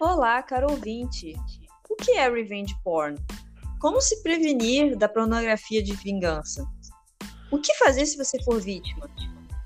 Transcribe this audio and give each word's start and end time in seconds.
Olá, 0.00 0.40
caro 0.44 0.70
ouvinte. 0.70 1.34
O 1.90 1.96
que 1.96 2.12
é 2.12 2.30
revenge 2.30 2.72
porn? 2.84 3.18
Como 3.80 4.00
se 4.00 4.22
prevenir 4.22 4.96
da 4.96 5.08
pornografia 5.08 5.82
de 5.82 5.92
vingança? 5.96 6.64
O 7.50 7.58
que 7.58 7.74
fazer 7.74 8.06
se 8.06 8.16
você 8.16 8.40
for 8.44 8.60
vítima? 8.60 9.10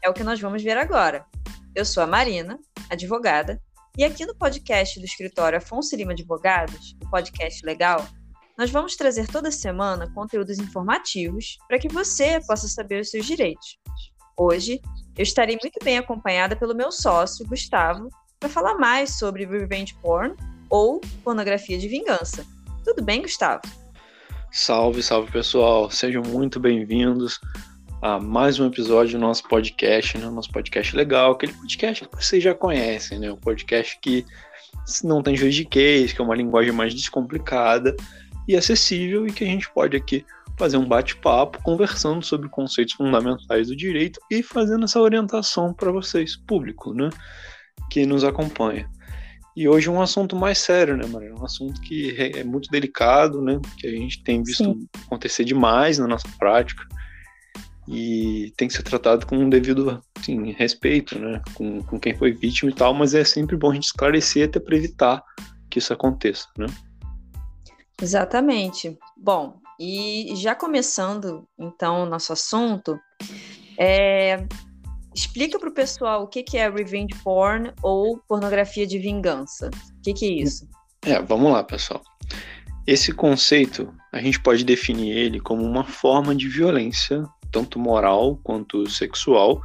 É 0.03 0.08
o 0.08 0.14
que 0.14 0.25
nós 0.25 0.40
vamos 0.40 0.62
ver 0.62 0.79
agora. 0.79 1.26
Eu 1.75 1.84
sou 1.84 2.03
a 2.03 2.07
Marina, 2.07 2.58
advogada, 2.89 3.61
e 3.98 4.04
aqui 4.04 4.25
no 4.25 4.34
podcast 4.34 4.98
do 4.98 5.04
escritório 5.04 5.58
Afonso 5.58 5.95
Lima 5.95 6.12
Advogados, 6.12 6.96
o 7.04 7.11
podcast 7.11 7.62
legal, 7.67 8.03
nós 8.57 8.71
vamos 8.71 8.96
trazer 8.96 9.29
toda 9.29 9.50
semana 9.50 10.11
conteúdos 10.14 10.58
informativos 10.58 11.58
para 11.68 11.79
que 11.79 11.89
você 11.89 12.40
possa 12.46 12.68
saber 12.68 13.03
os 13.03 13.11
seus 13.11 13.26
direitos. 13.26 13.79
Hoje, 14.35 14.80
eu 15.14 15.25
estarei 15.25 15.58
muito 15.62 15.79
bem 15.85 15.99
acompanhada 15.99 16.57
pelo 16.57 16.75
meu 16.75 16.90
sócio, 16.90 17.46
Gustavo, 17.46 18.08
para 18.43 18.49
falar 18.49 18.75
mais 18.75 19.19
sobre 19.19 19.45
revenge 19.46 19.95
porn 20.03 20.35
ou 20.69 21.01
pornografia 21.23 21.79
de 21.79 21.87
vingança. 21.87 22.45
Tudo 22.85 23.01
bem, 23.01 23.23
Gustavo? 23.23 23.63
Salve, 24.51 25.01
salve 25.01 25.31
pessoal, 25.31 25.89
sejam 25.93 26.25
muito 26.25 26.59
bem-vindos 26.59 27.39
a 28.03 28.18
mais 28.18 28.59
um 28.59 28.67
episódio 28.67 29.17
do 29.17 29.25
nosso 29.25 29.45
podcast, 29.45 30.18
né? 30.18 30.29
Nosso 30.29 30.51
podcast 30.51 30.96
legal, 30.96 31.32
aquele 31.32 31.53
podcast 31.53 32.09
que 32.09 32.17
vocês 32.17 32.42
já 32.42 32.53
conhecem, 32.53 33.20
né? 33.20 33.31
Um 33.31 33.37
podcast 33.37 33.97
que 34.03 34.27
não 35.05 35.23
tem 35.23 35.37
juridiquês, 35.37 36.12
que 36.12 36.20
é 36.20 36.25
uma 36.25 36.34
linguagem 36.34 36.73
mais 36.73 36.93
descomplicada 36.93 37.95
e 38.48 38.56
acessível 38.56 39.25
e 39.25 39.33
que 39.33 39.45
a 39.45 39.47
gente 39.47 39.71
pode 39.71 39.97
aqui 39.97 40.27
fazer 40.59 40.79
um 40.79 40.84
bate-papo 40.84 41.62
conversando 41.62 42.25
sobre 42.25 42.49
conceitos 42.49 42.95
fundamentais 42.95 43.69
do 43.69 43.77
direito 43.77 44.19
e 44.29 44.43
fazendo 44.43 44.84
essa 44.84 45.01
orientação 45.01 45.73
para 45.73 45.93
vocês, 45.93 46.34
público, 46.34 46.93
né? 46.93 47.09
Que 47.93 48.07
nos 48.07 48.25
acompanha. 48.25 48.89
E 49.55 49.69
hoje 49.69 49.91
um 49.91 50.01
assunto 50.01 50.35
mais 50.35 50.57
sério, 50.57 50.97
né, 50.97 51.07
Maria? 51.07 51.35
Um 51.35 51.45
assunto 51.45 51.79
que 51.83 52.17
é 52.19 52.43
muito 52.43 52.71
delicado, 52.71 53.43
né? 53.43 53.61
Que 53.77 53.87
a 53.87 53.91
gente 53.91 54.23
tem 54.23 54.43
visto 54.43 54.65
Sim. 54.65 54.89
acontecer 55.07 55.45
demais 55.45 55.99
na 55.99 56.07
nossa 56.07 56.27
prática 56.39 56.83
e 57.87 58.53
tem 58.57 58.69
que 58.69 58.75
ser 58.75 58.83
tratado 58.83 59.27
com 59.27 59.37
um 59.37 59.51
devido 59.51 60.03
assim, 60.17 60.53
respeito, 60.53 61.19
né, 61.19 61.43
com, 61.55 61.83
com 61.83 61.99
quem 61.99 62.17
foi 62.17 62.33
vítima 62.33 62.71
e 62.71 62.75
tal, 62.75 62.95
mas 62.95 63.12
é 63.12 63.25
sempre 63.25 63.57
bom 63.57 63.71
a 63.71 63.75
gente 63.75 63.84
esclarecer 63.84 64.49
até 64.49 64.61
para 64.61 64.77
evitar 64.77 65.23
que 65.69 65.79
isso 65.79 65.93
aconteça, 65.93 66.47
né? 66.56 66.67
Exatamente. 68.01 68.97
Bom, 69.17 69.61
e 69.79 70.33
já 70.37 70.55
começando 70.55 71.47
então 71.59 72.05
o 72.05 72.06
nosso 72.06 72.33
assunto, 72.33 72.99
é, 73.79 74.47
explica 75.15 75.59
para 75.59 75.69
o 75.69 75.75
pessoal 75.75 76.25
o 76.25 76.27
que, 76.27 76.43
que 76.43 76.57
é 76.57 76.69
revenge 76.69 77.15
porn 77.23 77.73
ou 77.83 78.19
pornografia 78.29 78.87
de 78.87 78.99
vingança. 78.99 79.71
O 79.99 80.03
que, 80.03 80.13
que 80.13 80.25
é 80.25 80.43
isso? 80.43 80.69
É, 81.05 81.21
vamos 81.21 81.53
lá, 81.53 81.63
pessoal. 81.63 82.03
Esse 82.87 83.13
conceito, 83.13 83.93
a 84.13 84.21
gente 84.21 84.41
pode 84.41 84.65
definir 84.65 85.17
ele 85.17 85.41
como 85.41 85.63
uma 85.63 85.85
forma 85.85 86.35
de 86.35 86.49
violência 86.49 87.25
tanto 87.53 87.79
moral 87.79 88.41
quanto 88.43 88.89
sexual, 88.89 89.61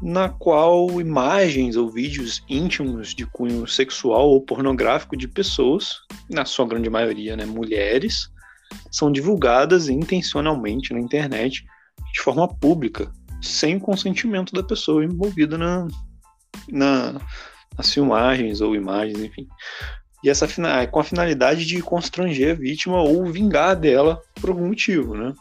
na 0.00 0.28
qual 0.28 1.00
imagens 1.00 1.76
ou 1.76 1.90
vídeos 1.90 2.42
íntimos 2.48 3.14
de 3.14 3.26
cunho 3.26 3.66
sexual 3.66 4.28
ou 4.28 4.40
pornográfico 4.40 5.16
de 5.16 5.26
pessoas, 5.26 5.96
na 6.30 6.44
sua 6.44 6.66
grande 6.66 6.88
maioria, 6.88 7.36
né, 7.36 7.44
mulheres, 7.44 8.30
são 8.90 9.10
divulgadas 9.10 9.88
intencionalmente 9.88 10.92
na 10.92 11.00
internet 11.00 11.64
de 12.12 12.20
forma 12.20 12.46
pública, 12.48 13.12
sem 13.44 13.76
o 13.76 13.80
consentimento 13.80 14.52
da 14.52 14.62
pessoa 14.62 15.04
envolvida 15.04 15.58
na, 15.58 15.86
na, 16.68 17.20
nas 17.76 17.92
filmagens 17.92 18.60
ou 18.60 18.74
imagens, 18.74 19.18
enfim. 19.18 19.46
E 20.22 20.30
essa 20.30 20.48
com 20.90 21.00
a 21.00 21.04
finalidade 21.04 21.66
de 21.66 21.82
constranger 21.82 22.52
a 22.52 22.58
vítima 22.58 23.02
ou 23.02 23.26
vingar 23.26 23.76
dela 23.76 24.20
por 24.40 24.50
algum 24.50 24.68
motivo, 24.68 25.14
né? 25.14 25.34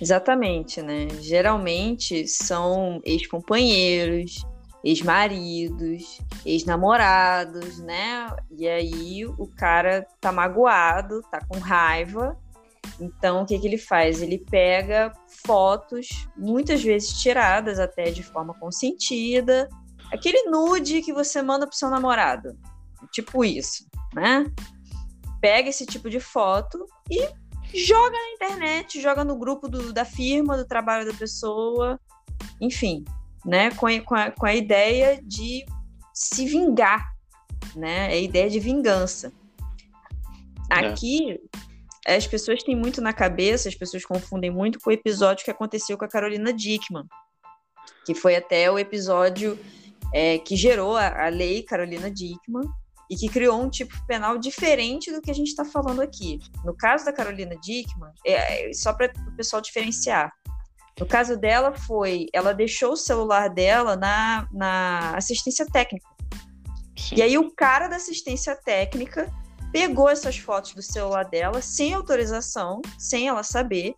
Exatamente, 0.00 0.82
né? 0.82 1.08
Geralmente 1.20 2.26
são 2.26 3.00
ex-companheiros, 3.04 4.44
ex-maridos, 4.84 6.20
ex-namorados, 6.44 7.78
né? 7.78 8.28
E 8.50 8.68
aí 8.68 9.24
o 9.24 9.46
cara 9.56 10.06
tá 10.20 10.30
magoado, 10.30 11.22
tá 11.30 11.40
com 11.48 11.58
raiva. 11.58 12.36
Então 13.00 13.42
o 13.42 13.46
que, 13.46 13.58
que 13.58 13.66
ele 13.66 13.78
faz? 13.78 14.22
Ele 14.22 14.38
pega 14.38 15.12
fotos, 15.44 16.28
muitas 16.36 16.82
vezes 16.82 17.20
tiradas 17.20 17.78
até 17.78 18.10
de 18.10 18.22
forma 18.22 18.54
consentida, 18.54 19.68
aquele 20.12 20.48
nude 20.50 21.02
que 21.02 21.12
você 21.12 21.42
manda 21.42 21.66
pro 21.66 21.76
seu 21.76 21.90
namorado. 21.90 22.56
Tipo 23.12 23.44
isso, 23.44 23.86
né? 24.14 24.46
Pega 25.40 25.68
esse 25.68 25.84
tipo 25.84 26.08
de 26.08 26.18
foto 26.18 26.86
e 27.10 27.28
joga 27.74 28.16
na 28.16 28.32
internet, 28.32 29.00
joga 29.00 29.24
no 29.24 29.36
grupo 29.36 29.68
do, 29.68 29.92
da 29.92 30.04
firma, 30.04 30.56
do 30.56 30.66
trabalho 30.66 31.06
da 31.06 31.12
pessoa, 31.12 32.00
enfim, 32.60 33.04
né? 33.44 33.70
Com, 33.72 33.86
a, 33.86 34.30
com 34.30 34.46
a 34.46 34.54
ideia 34.54 35.20
de 35.22 35.64
se 36.12 36.46
vingar, 36.46 37.14
né? 37.74 38.12
É 38.12 38.16
a 38.16 38.20
ideia 38.20 38.48
de 38.48 38.58
vingança. 38.58 39.32
É. 40.70 40.86
Aqui, 40.86 41.32
é. 41.32 41.38
As 42.06 42.26
pessoas 42.26 42.62
têm 42.62 42.76
muito 42.76 43.00
na 43.00 43.12
cabeça, 43.12 43.68
as 43.68 43.74
pessoas 43.74 44.04
confundem 44.04 44.50
muito 44.50 44.78
com 44.78 44.90
o 44.90 44.92
episódio 44.92 45.44
que 45.44 45.50
aconteceu 45.50 45.98
com 45.98 46.04
a 46.04 46.08
Carolina 46.08 46.52
Dickman, 46.52 47.04
que 48.04 48.14
foi 48.14 48.36
até 48.36 48.70
o 48.70 48.78
episódio 48.78 49.58
é, 50.14 50.38
que 50.38 50.56
gerou 50.56 50.96
a, 50.96 51.26
a 51.26 51.28
lei 51.28 51.62
Carolina 51.62 52.10
Dickman, 52.10 52.68
e 53.10 53.16
que 53.16 53.28
criou 53.28 53.60
um 53.60 53.70
tipo 53.70 53.94
penal 54.06 54.36
diferente 54.36 55.12
do 55.12 55.20
que 55.20 55.30
a 55.30 55.34
gente 55.34 55.48
está 55.48 55.64
falando 55.64 56.00
aqui. 56.00 56.40
No 56.64 56.76
caso 56.76 57.04
da 57.04 57.12
Carolina 57.12 57.56
Dickman, 57.62 58.10
é, 58.24 58.70
é 58.70 58.72
só 58.72 58.92
para 58.92 59.12
o 59.28 59.36
pessoal 59.36 59.62
diferenciar. 59.62 60.32
No 60.98 61.06
caso 61.06 61.36
dela 61.36 61.72
foi, 61.74 62.26
ela 62.32 62.52
deixou 62.52 62.92
o 62.92 62.96
celular 62.96 63.48
dela 63.48 63.96
na, 63.96 64.48
na 64.50 65.16
assistência 65.16 65.66
técnica. 65.66 66.08
Sim. 66.98 67.16
E 67.16 67.22
aí 67.22 67.38
o 67.38 67.54
cara 67.54 67.86
da 67.86 67.96
assistência 67.96 68.56
técnica 68.56 69.30
pegou 69.76 70.08
essas 70.08 70.38
fotos 70.38 70.72
do 70.72 70.80
celular 70.80 71.24
dela 71.24 71.60
sem 71.60 71.92
autorização, 71.92 72.80
sem 72.98 73.28
ela 73.28 73.42
saber, 73.42 73.94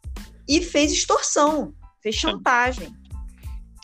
e 0.49 0.61
fez 0.61 0.91
extorsão, 0.91 1.73
fez 2.03 2.17
chantagem. 2.17 2.93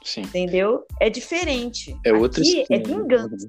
Sim. 0.02 0.22
Entendeu? 0.22 0.84
É 1.00 1.08
diferente. 1.08 1.96
É 2.04 2.12
outra 2.12 2.40
Aqui 2.40 2.66
é 2.68 2.78
vingança. 2.80 3.48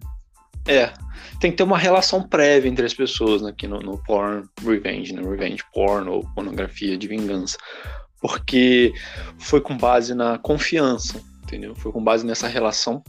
É, 0.68 0.94
tem 1.40 1.50
que 1.50 1.58
ter 1.58 1.64
uma 1.64 1.78
relação 1.78 2.22
prévia 2.22 2.70
entre 2.70 2.86
as 2.86 2.94
pessoas 2.94 3.42
né, 3.42 3.50
aqui 3.50 3.68
no, 3.68 3.80
no 3.80 3.98
porn 4.04 4.48
revenge, 4.64 5.12
no 5.12 5.24
né, 5.24 5.30
revenge 5.32 5.64
porn 5.74 6.08
ou 6.08 6.22
pornografia 6.36 6.96
de 6.96 7.08
vingança, 7.08 7.58
porque 8.22 8.94
foi 9.40 9.60
com 9.60 9.76
base 9.76 10.14
na 10.14 10.38
confiança, 10.38 11.20
entendeu? 11.44 11.74
Foi 11.74 11.92
com 11.92 12.04
base 12.04 12.24
nessa 12.24 12.48
relação 12.48 13.04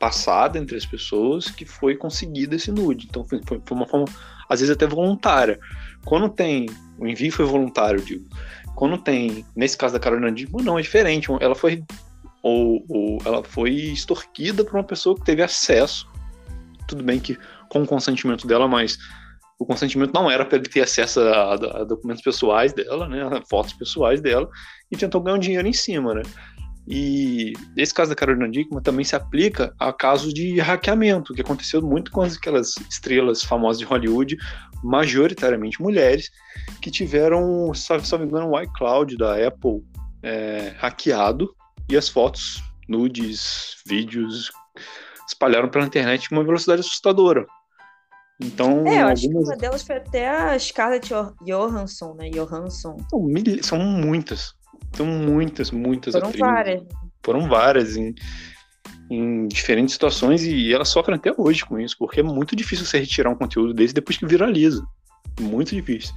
passada 0.00 0.58
entre 0.58 0.76
as 0.76 0.84
pessoas 0.84 1.48
que 1.48 1.64
foi 1.64 1.94
conseguida 1.94 2.56
esse 2.56 2.72
nude. 2.72 3.06
Então 3.08 3.24
foi, 3.24 3.40
foi, 3.46 3.60
uma 3.70 3.86
forma, 3.86 4.06
às 4.48 4.58
vezes 4.58 4.74
até 4.74 4.86
voluntária. 4.86 5.60
Quando 6.04 6.28
tem, 6.28 6.66
o 6.98 7.06
envio 7.06 7.30
foi 7.30 7.44
voluntário, 7.44 8.02
digo. 8.02 8.26
Quando 8.74 8.98
tem, 8.98 9.44
nesse 9.54 9.76
caso 9.76 9.94
da 9.94 10.00
Carolina 10.00 10.32
Dickman, 10.32 10.64
não, 10.64 10.78
é 10.78 10.82
diferente. 10.82 11.28
Ela 11.40 11.54
foi 11.54 11.84
ou, 12.42 12.84
ou 12.88 13.18
ela 13.24 13.44
foi 13.44 13.70
extorquida 13.70 14.64
por 14.64 14.74
uma 14.74 14.84
pessoa 14.84 15.14
que 15.14 15.24
teve 15.24 15.42
acesso 15.42 16.10
tudo 16.90 17.04
bem 17.04 17.20
que 17.20 17.38
com 17.68 17.82
o 17.82 17.86
consentimento 17.86 18.46
dela, 18.46 18.66
mas 18.66 18.98
o 19.58 19.64
consentimento 19.64 20.12
não 20.12 20.30
era 20.30 20.44
para 20.44 20.58
ele 20.58 20.68
ter 20.68 20.80
acesso 20.80 21.20
a, 21.20 21.52
a, 21.52 21.84
documentos 21.84 22.22
pessoais 22.22 22.72
dela, 22.72 23.08
né, 23.08 23.22
a 23.22 23.42
fotos 23.48 23.72
pessoais 23.74 24.20
dela, 24.20 24.48
e 24.90 24.96
tentou 24.96 25.20
ganhar 25.20 25.36
um 25.36 25.40
dinheiro 25.40 25.68
em 25.68 25.72
cima, 25.72 26.14
né. 26.14 26.22
E 26.92 27.52
esse 27.76 27.94
caso 27.94 28.10
da 28.10 28.16
Carolina 28.16 28.50
Dickman 28.50 28.82
também 28.82 29.04
se 29.04 29.14
aplica 29.14 29.72
a 29.78 29.92
casos 29.92 30.34
de 30.34 30.58
hackeamento, 30.58 31.32
que 31.32 31.40
aconteceu 31.40 31.80
muito 31.80 32.10
com 32.10 32.22
aquelas 32.22 32.74
estrelas 32.90 33.44
famosas 33.44 33.78
de 33.78 33.84
Hollywood, 33.84 34.36
majoritariamente 34.82 35.80
mulheres, 35.80 36.28
que 36.82 36.90
tiveram, 36.90 37.72
se 37.72 37.92
não 38.10 38.18
me 38.18 38.24
engano, 38.24 38.50
o 38.50 38.60
iCloud 38.60 39.16
da 39.16 39.34
Apple 39.46 39.84
é, 40.20 40.74
hackeado 40.78 41.54
e 41.88 41.96
as 41.96 42.08
fotos, 42.08 42.60
nudes, 42.88 43.76
vídeos, 43.86 44.50
espalharam 45.28 45.68
pela 45.68 45.86
internet 45.86 46.28
com 46.28 46.34
uma 46.34 46.44
velocidade 46.44 46.80
assustadora. 46.80 47.46
Então, 48.42 48.84
é, 48.84 49.02
eu 49.02 49.06
acho 49.06 49.26
algumas... 49.26 49.48
que 49.48 49.54
uma 49.54 49.56
delas 49.56 49.82
foi 49.82 49.96
até 49.96 50.28
a 50.28 50.58
Scarlett 50.58 51.10
Johansson, 51.44 52.14
né? 52.14 52.30
Johansson. 52.30 52.96
São, 53.08 53.22
mil... 53.22 53.62
São 53.62 53.78
muitas. 53.78 54.58
São 54.92 55.06
muitas, 55.06 55.70
muitas 55.70 56.14
Foram 56.14 56.28
atrizes. 56.28 56.46
várias. 56.46 56.82
Foram 57.22 57.48
várias 57.48 57.96
em, 57.96 58.14
em 59.10 59.46
diferentes 59.46 59.92
situações 59.92 60.42
e 60.42 60.72
elas 60.72 60.88
sofrem 60.88 61.16
até 61.16 61.32
hoje 61.36 61.64
com 61.64 61.78
isso, 61.78 61.96
porque 61.98 62.20
é 62.20 62.22
muito 62.22 62.56
difícil 62.56 62.84
você 62.84 62.98
retirar 62.98 63.30
um 63.30 63.36
conteúdo 63.36 63.74
desse 63.74 63.94
depois 63.94 64.16
que 64.16 64.26
viraliza. 64.26 64.84
Muito 65.40 65.74
difícil. 65.74 66.14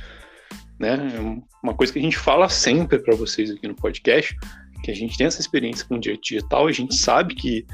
Né? 0.80 1.12
É 1.16 1.20
uma 1.62 1.74
coisa 1.74 1.94
que 1.94 2.00
a 2.00 2.02
gente 2.02 2.18
fala 2.18 2.50
sempre 2.50 3.00
para 3.00 3.16
vocês 3.16 3.52
aqui 3.52 3.68
no 3.68 3.75
podcast, 3.75 4.36
que 4.84 4.92
a 4.92 4.96
gente 4.96 5.18
tem 5.18 5.28
essa 5.28 5.40
experiência 5.40 5.86
com 5.86 5.96
o 5.96 6.00
direito 6.00 6.24
digital, 6.24 6.68
a 6.68 6.72
gente 6.72 6.96
sabe 6.96 7.36
que 7.36 7.66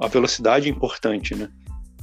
a 0.00 0.06
velocidade 0.06 0.68
é 0.68 0.70
importante, 0.70 1.34
né? 1.34 1.48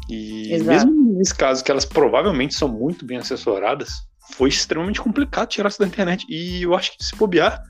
E 0.10 0.54
Exato. 0.54 0.88
mesmo 0.88 1.14
nesse 1.18 1.36
caso, 1.36 1.64
que 1.64 1.70
elas 1.70 1.86
provavelmente 1.86 2.56
são 2.56 2.68
muito 2.68 3.06
bem 3.06 3.18
assessoradas, 3.18 3.92
foi 4.32 4.50
extremamente 4.50 5.02
complicado 5.02 5.50
tirar 5.50 5.70
isso 5.70 5.80
da 5.80 5.88
internet. 5.88 6.26
E 6.28 6.64
eu 6.64 6.74
acho 6.76 6.98
que 6.98 7.04
se 7.04 7.16
bobear, 7.16 7.62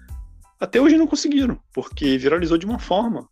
até 0.60 0.80
hoje 0.80 0.98
não 0.98 1.08
conseguiram, 1.08 1.60
porque 1.74 2.18
viralizou 2.18 2.58
de 2.58 2.66
uma 2.66 2.80
forma 2.80 3.28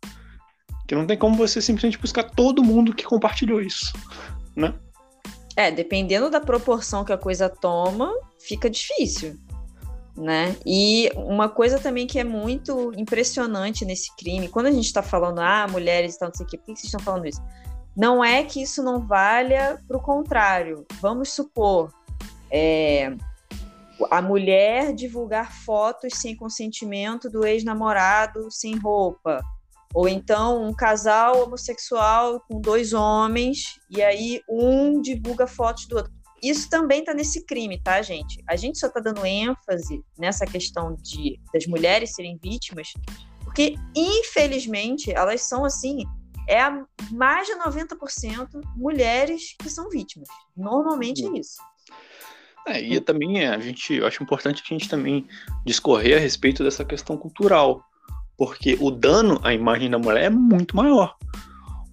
que 0.86 0.94
não 0.94 1.06
tem 1.06 1.18
como 1.18 1.36
você 1.36 1.60
simplesmente 1.60 1.98
buscar 1.98 2.24
todo 2.24 2.64
mundo 2.64 2.94
que 2.94 3.04
compartilhou 3.04 3.60
isso, 3.60 3.92
né? 4.56 4.74
É, 5.54 5.70
dependendo 5.70 6.30
da 6.30 6.40
proporção 6.40 7.04
que 7.04 7.12
a 7.12 7.18
coisa 7.18 7.48
toma, 7.48 8.10
fica 8.40 8.70
difícil, 8.70 9.36
né? 10.16 10.56
E 10.64 11.10
uma 11.14 11.48
coisa 11.48 11.78
também 11.78 12.06
que 12.06 12.18
é 12.18 12.24
muito 12.24 12.92
impressionante 12.96 13.84
nesse 13.84 14.14
crime, 14.16 14.48
quando 14.48 14.66
a 14.66 14.72
gente 14.72 14.86
está 14.86 15.02
falando, 15.02 15.40
ah, 15.40 15.66
mulheres 15.68 16.14
e 16.14 16.18
tal, 16.18 16.28
não 16.28 16.34
sei 16.34 16.46
o 16.46 16.48
quê, 16.48 16.56
por 16.56 16.64
que 16.64 16.76
vocês 16.76 16.84
estão 16.84 17.00
falando 17.00 17.26
isso? 17.26 17.42
Não 17.94 18.24
é 18.24 18.42
que 18.44 18.62
isso 18.62 18.82
não 18.82 19.00
valha 19.06 19.78
para 19.86 19.96
o 19.96 20.00
contrário. 20.00 20.86
Vamos 21.00 21.30
supor, 21.30 21.92
é, 22.50 23.14
a 24.10 24.22
mulher 24.22 24.94
divulgar 24.94 25.52
fotos 25.64 26.14
sem 26.14 26.36
consentimento 26.36 27.28
do 27.30 27.46
ex-namorado 27.46 28.50
sem 28.50 28.76
roupa. 28.76 29.40
Ou 29.94 30.08
então 30.08 30.64
um 30.64 30.74
casal 30.74 31.42
homossexual 31.42 32.40
com 32.40 32.60
dois 32.60 32.92
homens, 32.92 33.78
e 33.90 34.02
aí 34.02 34.42
um 34.48 35.00
divulga 35.00 35.46
fotos 35.46 35.86
do 35.86 35.96
outro. 35.96 36.12
Isso 36.42 36.68
também 36.68 37.00
está 37.00 37.12
nesse 37.12 37.44
crime, 37.44 37.80
tá, 37.82 38.00
gente? 38.02 38.42
A 38.48 38.54
gente 38.54 38.78
só 38.78 38.86
está 38.86 39.00
dando 39.00 39.26
ênfase 39.26 40.04
nessa 40.16 40.46
questão 40.46 40.94
de 41.00 41.40
das 41.52 41.66
mulheres 41.66 42.14
serem 42.14 42.38
vítimas, 42.40 42.92
porque, 43.42 43.74
infelizmente, 43.96 45.10
elas 45.10 45.42
são 45.42 45.64
assim, 45.64 46.04
é 46.46 46.60
a, 46.60 46.84
mais 47.10 47.46
de 47.46 47.54
90% 47.54 48.48
mulheres 48.76 49.56
que 49.58 49.68
são 49.68 49.88
vítimas. 49.88 50.28
Normalmente 50.56 51.24
é 51.26 51.38
isso. 51.38 51.56
É, 52.68 52.80
e 52.80 53.00
também 53.00 53.40
é, 53.42 53.48
a 53.48 53.58
gente, 53.58 53.94
eu 53.94 54.06
acho 54.06 54.22
importante 54.22 54.62
a 54.64 54.72
gente 54.72 54.88
também 54.88 55.26
discorrer 55.64 56.16
a 56.16 56.20
respeito 56.20 56.62
dessa 56.62 56.84
questão 56.84 57.16
cultural, 57.16 57.82
porque 58.36 58.76
o 58.80 58.90
dano 58.90 59.40
à 59.42 59.54
imagem 59.54 59.90
da 59.90 59.98
mulher 59.98 60.24
é 60.24 60.30
muito 60.30 60.76
maior. 60.76 61.16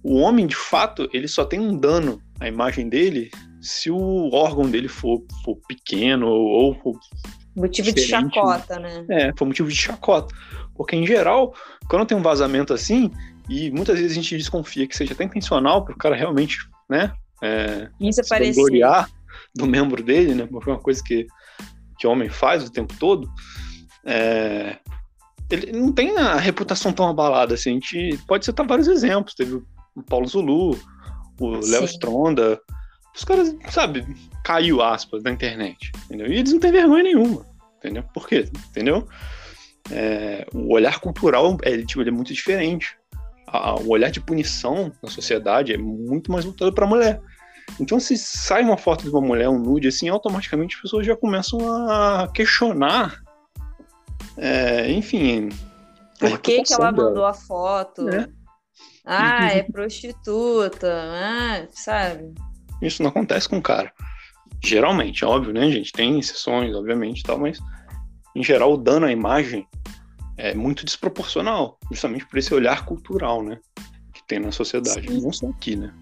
O 0.02 0.16
homem, 0.16 0.46
de 0.46 0.54
fato, 0.54 1.08
ele 1.12 1.26
só 1.26 1.44
tem 1.44 1.58
um 1.58 1.76
dano 1.76 2.20
à 2.38 2.46
imagem 2.46 2.88
dele 2.88 3.30
se 3.60 3.90
o 3.90 4.30
órgão 4.32 4.70
dele 4.70 4.86
for, 4.86 5.22
for 5.44 5.56
pequeno 5.66 6.28
ou 6.28 6.74
for 6.80 6.94
motivo 7.56 7.90
de 7.90 8.02
chacota, 8.02 8.78
né? 8.78 9.04
É, 9.10 9.32
for 9.36 9.46
motivo 9.46 9.68
de 9.68 9.74
chacota. 9.74 10.32
Porque, 10.76 10.94
em 10.94 11.06
geral, 11.06 11.54
quando 11.88 12.06
tem 12.06 12.16
um 12.16 12.22
vazamento 12.22 12.72
assim, 12.72 13.10
e 13.48 13.70
muitas 13.70 13.98
vezes 13.98 14.12
a 14.12 14.20
gente 14.20 14.36
desconfia 14.36 14.86
que 14.86 14.96
seja 14.96 15.14
até 15.14 15.24
intencional 15.24 15.84
para 15.84 15.94
o 15.94 15.98
cara 15.98 16.14
realmente, 16.14 16.58
né? 16.88 17.12
É, 17.42 17.88
Isso 18.00 18.22
se 18.22 18.52
gloriar 18.52 19.08
do 19.56 19.66
membro 19.66 20.02
dele, 20.02 20.34
né? 20.34 20.46
Porque 20.46 20.70
é 20.70 20.72
uma 20.72 20.80
coisa 20.80 21.02
que, 21.02 21.26
que 21.98 22.06
homem 22.06 22.28
faz 22.28 22.64
o 22.64 22.70
tempo 22.70 22.94
todo. 22.98 23.28
É, 24.04 24.78
ele 25.50 25.72
não 25.72 25.92
tem 25.92 26.16
a 26.16 26.36
reputação 26.36 26.92
tão 26.92 27.08
abalada 27.08 27.54
assim. 27.54 27.70
A 27.70 27.74
gente 27.74 28.18
pode 28.26 28.44
citar 28.44 28.66
vários 28.66 28.88
exemplos. 28.88 29.34
Teve 29.34 29.54
o 29.54 30.02
Paulo 30.02 30.26
Zulu, 30.26 30.78
o 31.40 31.50
Léo 31.50 31.84
Stronda. 31.84 32.60
Os 33.14 33.24
caras, 33.24 33.56
sabe, 33.70 34.06
caiu 34.44 34.82
aspas 34.82 35.22
na 35.22 35.30
internet, 35.30 35.90
entendeu? 36.04 36.26
E 36.26 36.38
eles 36.38 36.52
não 36.52 36.60
têm 36.60 36.70
vergonha 36.70 37.02
nenhuma, 37.02 37.46
entendeu? 37.78 38.04
Por 38.12 38.28
quê? 38.28 38.46
Entendeu? 38.68 39.08
É, 39.90 40.46
o 40.52 40.74
olhar 40.74 41.00
cultural 41.00 41.56
é, 41.62 41.78
tipo, 41.78 42.02
é 42.02 42.10
muito 42.10 42.34
diferente. 42.34 42.94
A, 43.46 43.74
o 43.76 43.88
olhar 43.88 44.10
de 44.10 44.20
punição 44.20 44.92
na 45.02 45.08
sociedade 45.08 45.72
é 45.72 45.78
muito 45.78 46.30
mais 46.30 46.44
voltado 46.44 46.74
para 46.74 46.84
a 46.84 46.88
mulher. 46.88 47.22
Então, 47.80 48.00
se 48.00 48.16
sai 48.16 48.62
uma 48.62 48.76
foto 48.76 49.04
de 49.04 49.10
uma 49.10 49.20
mulher, 49.20 49.48
um 49.48 49.58
nude, 49.58 49.88
assim, 49.88 50.08
automaticamente 50.08 50.76
as 50.76 50.82
pessoas 50.82 51.06
já 51.06 51.16
começam 51.16 51.60
a 51.90 52.28
questionar. 52.32 53.20
É, 54.36 54.90
enfim. 54.90 55.50
Por 56.18 56.38
que, 56.38 56.62
que 56.62 56.72
ela 56.72 56.90
dela. 56.90 57.08
mandou 57.08 57.26
a 57.26 57.34
foto? 57.34 58.08
É. 58.08 58.28
Ah, 59.04 59.48
é 59.52 59.62
prostituta, 59.62 60.92
ah, 60.92 61.66
sabe? 61.70 62.34
Isso 62.82 63.02
não 63.02 63.10
acontece 63.10 63.48
com 63.48 63.58
o 63.58 63.62
cara. 63.62 63.92
Geralmente, 64.64 65.24
óbvio, 65.24 65.52
né, 65.52 65.70
gente? 65.70 65.92
Tem 65.92 66.18
exceções, 66.18 66.74
obviamente, 66.74 67.22
tal, 67.22 67.38
mas 67.38 67.58
em 68.34 68.42
geral 68.42 68.72
o 68.72 68.76
dano 68.76 69.06
à 69.06 69.12
imagem 69.12 69.66
é 70.36 70.54
muito 70.54 70.84
desproporcional, 70.84 71.78
justamente 71.90 72.26
por 72.26 72.38
esse 72.38 72.52
olhar 72.52 72.84
cultural, 72.84 73.42
né, 73.42 73.58
que 74.12 74.26
tem 74.26 74.38
na 74.38 74.52
sociedade, 74.52 75.08
Sim. 75.08 75.20
não 75.20 75.32
só 75.32 75.48
aqui, 75.48 75.76
né? 75.76 75.94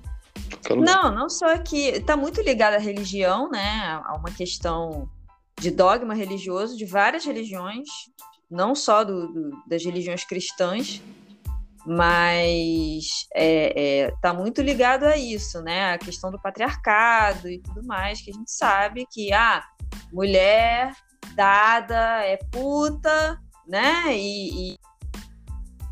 Não, 0.76 1.14
não 1.14 1.28
só 1.28 1.52
aqui. 1.52 1.88
Está 1.88 2.16
muito 2.16 2.40
ligado 2.40 2.74
à 2.74 2.78
religião, 2.78 3.50
né? 3.50 4.00
A 4.04 4.16
uma 4.16 4.30
questão 4.30 5.08
de 5.60 5.70
dogma 5.70 6.14
religioso 6.14 6.76
de 6.76 6.84
várias 6.84 7.24
religiões, 7.24 7.88
não 8.50 8.74
só 8.74 9.04
do, 9.04 9.28
do 9.28 9.50
das 9.68 9.84
religiões 9.84 10.24
cristãs, 10.24 11.00
mas 11.86 13.04
está 13.04 13.28
é, 13.34 14.00
é, 14.06 14.10
tá 14.22 14.32
muito 14.32 14.62
ligado 14.62 15.04
a 15.04 15.16
isso, 15.16 15.60
né? 15.62 15.94
A 15.94 15.98
questão 15.98 16.30
do 16.30 16.40
patriarcado 16.40 17.48
e 17.48 17.60
tudo 17.60 17.84
mais, 17.86 18.20
que 18.20 18.30
a 18.30 18.34
gente 18.34 18.50
sabe 18.50 19.06
que 19.10 19.32
a 19.32 19.58
ah, 19.58 19.64
mulher 20.12 20.92
dada 21.34 22.24
é 22.24 22.38
puta, 22.50 23.38
né? 23.66 24.16
E, 24.16 24.72
e 24.72 24.78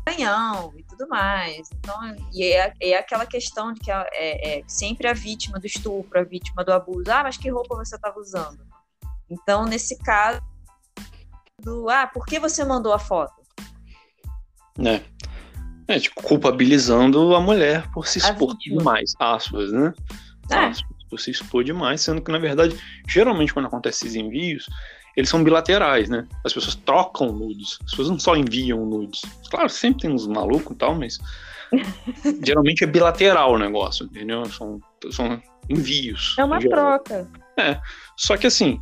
canhão 0.05 0.73
e 0.77 0.82
tudo 0.93 1.09
mais. 1.09 1.69
Então, 1.73 1.95
e 2.31 2.43
é, 2.43 2.73
é 2.81 2.97
aquela 2.97 3.25
questão 3.25 3.73
de 3.73 3.79
que 3.79 3.91
é, 3.91 4.59
é, 4.59 4.63
sempre 4.67 5.07
a 5.07 5.13
vítima 5.13 5.59
do 5.59 5.65
estupro, 5.65 6.19
a 6.19 6.23
vítima 6.23 6.63
do 6.63 6.71
abuso. 6.71 7.11
Ah, 7.11 7.23
mas 7.23 7.37
que 7.37 7.49
roupa 7.49 7.75
você 7.75 7.95
estava 7.95 8.19
usando? 8.19 8.59
Então, 9.29 9.65
nesse 9.65 9.97
caso, 9.99 10.41
do 11.61 11.89
ah, 11.89 12.07
por 12.07 12.25
que 12.25 12.39
você 12.39 12.63
mandou 12.63 12.93
a 12.93 12.99
foto? 12.99 13.33
É. 14.79 15.01
É, 15.87 15.99
tipo, 15.99 16.21
culpabilizando 16.21 17.35
a 17.35 17.41
mulher 17.41 17.89
por 17.91 18.07
se 18.07 18.19
expor 18.19 18.55
demais, 18.57 19.13
aspas, 19.19 19.71
né? 19.71 19.93
É. 20.49 20.55
Aspas, 20.55 21.03
por 21.09 21.19
se 21.19 21.31
expor 21.31 21.63
demais, 21.63 22.01
sendo 22.01 22.21
que, 22.21 22.31
na 22.31 22.39
verdade, 22.39 22.79
geralmente 23.07 23.53
quando 23.53 23.65
acontece 23.65 24.05
esses 24.05 24.15
envios, 24.15 24.69
eles 25.15 25.29
são 25.29 25.43
bilaterais, 25.43 26.09
né? 26.09 26.27
As 26.43 26.53
pessoas 26.53 26.75
trocam 26.75 27.31
nudes. 27.31 27.77
As 27.83 27.91
pessoas 27.91 28.09
não 28.09 28.19
só 28.19 28.35
enviam 28.35 28.85
nudes. 28.85 29.21
Claro, 29.49 29.69
sempre 29.69 30.01
tem 30.01 30.11
uns 30.11 30.27
malucos 30.27 30.75
e 30.75 30.79
tal, 30.79 30.95
mas 30.95 31.19
geralmente 32.43 32.83
é 32.83 32.87
bilateral 32.87 33.53
o 33.53 33.59
negócio, 33.59 34.05
entendeu? 34.05 34.43
São, 34.45 34.79
são 35.11 35.41
envios. 35.69 36.35
É 36.37 36.43
uma 36.43 36.59
troca. 36.59 37.29
É. 37.57 37.79
Só 38.17 38.35
que 38.37 38.47
assim, 38.47 38.79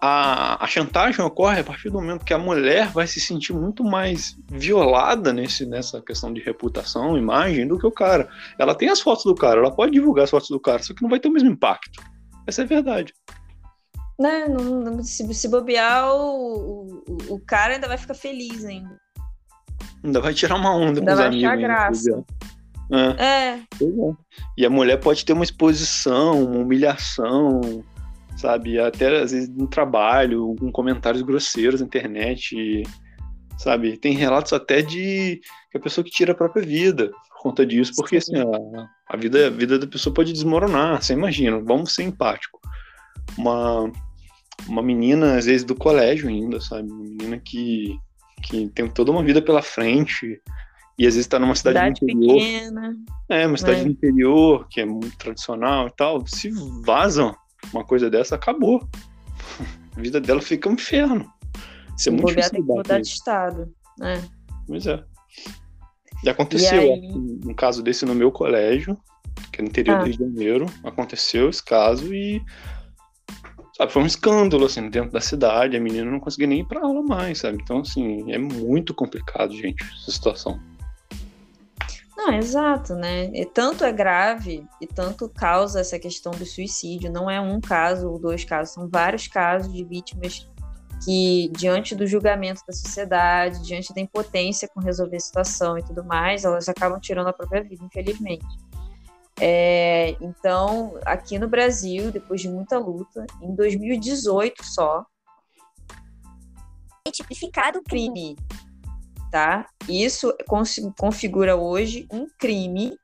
a, 0.00 0.62
a 0.62 0.66
chantagem 0.66 1.24
ocorre 1.24 1.60
a 1.60 1.64
partir 1.64 1.88
do 1.88 2.00
momento 2.00 2.24
que 2.24 2.34
a 2.34 2.38
mulher 2.38 2.88
vai 2.88 3.06
se 3.06 3.20
sentir 3.20 3.52
muito 3.52 3.84
mais 3.84 4.36
violada 4.48 5.32
nesse, 5.32 5.64
nessa 5.64 6.02
questão 6.02 6.32
de 6.32 6.40
reputação, 6.40 7.16
imagem, 7.16 7.68
do 7.68 7.78
que 7.78 7.86
o 7.86 7.92
cara. 7.92 8.28
Ela 8.58 8.74
tem 8.74 8.88
as 8.88 9.00
fotos 9.00 9.24
do 9.24 9.36
cara, 9.36 9.60
ela 9.60 9.70
pode 9.70 9.92
divulgar 9.92 10.24
as 10.24 10.30
fotos 10.30 10.48
do 10.48 10.58
cara, 10.58 10.82
só 10.82 10.92
que 10.92 11.02
não 11.02 11.10
vai 11.10 11.20
ter 11.20 11.28
o 11.28 11.32
mesmo 11.32 11.50
impacto. 11.50 12.02
Essa 12.44 12.62
é 12.62 12.64
a 12.64 12.68
verdade 12.68 13.14
né, 14.20 14.46
não, 14.46 15.02
se, 15.02 15.32
se 15.32 15.48
bobear, 15.48 16.14
o, 16.14 17.02
o, 17.08 17.34
o, 17.34 17.40
cara 17.40 17.74
ainda 17.74 17.88
vai 17.88 17.96
ficar 17.96 18.12
feliz 18.12 18.66
ainda. 18.66 19.00
Ainda 20.04 20.20
vai 20.20 20.34
tirar 20.34 20.56
uma 20.56 20.76
onda 20.76 21.00
ainda 21.00 21.06
com 21.06 21.12
os 21.12 21.20
amigos. 21.20 21.44
Ainda 21.44 21.56
vai 21.56 21.58
graça. 21.58 22.24
É. 22.92 23.24
é. 23.24 23.54
é. 23.54 23.64
E 24.58 24.66
a 24.66 24.70
mulher 24.70 24.98
pode 24.98 25.24
ter 25.24 25.32
uma 25.32 25.44
exposição, 25.44 26.44
uma 26.44 26.58
humilhação, 26.58 27.82
sabe? 28.36 28.78
Até 28.78 29.22
às 29.22 29.32
vezes 29.32 29.48
no 29.48 29.66
trabalho, 29.66 30.54
com 30.60 30.70
comentários 30.70 31.22
grosseiros 31.22 31.80
na 31.80 31.86
internet, 31.86 32.82
sabe? 33.56 33.96
Tem 33.96 34.12
relatos 34.14 34.52
até 34.52 34.82
de 34.82 35.40
que 35.70 35.78
a 35.78 35.80
pessoa 35.80 36.04
que 36.04 36.10
tira 36.10 36.32
a 36.32 36.36
própria 36.36 36.62
vida 36.62 37.10
por 37.30 37.42
conta 37.42 37.64
disso, 37.64 37.92
porque 37.96 38.18
assim, 38.18 38.36
a, 38.36 39.14
a, 39.14 39.16
vida, 39.16 39.46
a 39.46 39.50
vida 39.50 39.78
da 39.78 39.86
pessoa 39.86 40.12
pode 40.12 40.30
desmoronar, 40.30 41.00
você 41.00 41.14
imagina, 41.14 41.58
vamos 41.58 41.94
ser 41.94 42.02
empático. 42.02 42.60
Uma, 43.38 43.90
uma 44.66 44.82
menina, 44.82 45.36
às 45.36 45.46
vezes, 45.46 45.64
do 45.64 45.74
colégio 45.74 46.28
ainda, 46.28 46.60
sabe? 46.60 46.90
Uma 46.90 47.04
menina 47.04 47.38
que, 47.38 47.98
que 48.42 48.68
tem 48.68 48.88
toda 48.88 49.10
uma 49.10 49.22
vida 49.22 49.40
pela 49.42 49.62
frente 49.62 50.40
e 51.00 51.06
às 51.06 51.14
vezes 51.14 51.26
está 51.26 51.38
numa 51.38 51.54
cidade, 51.54 51.98
cidade 51.98 52.04
interior. 52.04 52.38
pequena. 52.38 52.96
É, 53.28 53.46
uma 53.46 53.56
cidade 53.56 53.80
é. 53.80 53.84
do 53.84 53.90
interior, 53.90 54.68
que 54.68 54.82
é 54.82 54.84
muito 54.84 55.16
tradicional 55.16 55.86
e 55.86 55.92
tal. 55.96 56.26
Se 56.26 56.50
vazam 56.84 57.34
uma 57.72 57.82
coisa 57.82 58.10
dessa, 58.10 58.34
acabou. 58.34 58.86
A 59.96 60.00
vida 60.00 60.20
dela 60.20 60.42
fica 60.42 60.68
um 60.68 60.74
inferno. 60.74 61.26
Isso 61.96 62.10
é 62.10 62.12
muito 62.12 62.28
difícil. 62.28 62.50
Tem 62.50 62.60
que 62.60 62.66
mudar 62.66 63.00
de 63.00 63.08
estado, 63.08 63.72
né? 63.98 64.22
Pois 64.66 64.86
é. 64.86 65.02
E 66.22 66.28
aconteceu 66.28 66.80
aí... 66.80 67.10
um 67.46 67.54
caso 67.54 67.82
desse 67.82 68.04
no 68.04 68.14
meu 68.14 68.30
colégio, 68.30 68.94
que 69.50 69.60
é 69.60 69.62
no 69.62 69.68
interior 69.68 69.96
ah. 69.96 69.98
do 70.00 70.04
Rio 70.04 70.12
de 70.12 70.24
Janeiro. 70.24 70.66
Aconteceu 70.84 71.48
esse 71.48 71.64
caso 71.64 72.14
e 72.14 72.42
Sabe, 73.80 73.92
foi 73.92 74.02
um 74.02 74.06
escândalo, 74.06 74.66
assim, 74.66 74.90
dentro 74.90 75.10
da 75.10 75.22
cidade, 75.22 75.74
a 75.74 75.80
menina 75.80 76.10
não 76.10 76.20
conseguia 76.20 76.46
nem 76.46 76.60
ir 76.60 76.66
pra 76.66 76.82
aula 76.82 77.02
mais, 77.02 77.38
sabe? 77.38 77.56
Então, 77.62 77.78
assim, 77.78 78.30
é 78.30 78.36
muito 78.36 78.92
complicado, 78.92 79.54
gente, 79.54 79.82
essa 79.82 80.12
situação. 80.12 80.60
Não, 82.14 82.30
exato, 82.34 82.94
né? 82.94 83.30
E 83.32 83.46
tanto 83.46 83.82
é 83.82 83.90
grave 83.90 84.66
e 84.82 84.86
tanto 84.86 85.30
causa 85.30 85.80
essa 85.80 85.98
questão 85.98 86.30
do 86.30 86.44
suicídio. 86.44 87.10
Não 87.10 87.30
é 87.30 87.40
um 87.40 87.58
caso 87.58 88.10
ou 88.10 88.18
dois 88.18 88.44
casos, 88.44 88.74
são 88.74 88.86
vários 88.86 89.26
casos 89.26 89.72
de 89.72 89.82
vítimas 89.82 90.46
que, 91.02 91.50
diante 91.56 91.94
do 91.94 92.06
julgamento 92.06 92.60
da 92.68 92.74
sociedade, 92.74 93.62
diante 93.62 93.94
da 93.94 94.02
impotência 94.02 94.68
com 94.68 94.80
resolver 94.80 95.16
a 95.16 95.20
situação 95.20 95.78
e 95.78 95.82
tudo 95.82 96.04
mais, 96.04 96.44
elas 96.44 96.68
acabam 96.68 97.00
tirando 97.00 97.28
a 97.28 97.32
própria 97.32 97.62
vida, 97.62 97.82
infelizmente. 97.82 98.44
É, 99.40 100.16
então, 100.20 100.98
aqui 101.06 101.38
no 101.38 101.48
Brasil, 101.48 102.12
depois 102.12 102.40
de 102.40 102.48
muita 102.48 102.78
luta, 102.78 103.26
em 103.40 103.54
2018 103.54 104.64
só, 104.64 105.04
tipificado 107.10 107.78
o 107.78 107.82
crime 107.82 108.36
tá? 109.30 109.68
Isso 109.88 110.34
configura 110.98 111.56
hoje 111.56 112.06
um 112.12 112.26
crime 112.38 112.96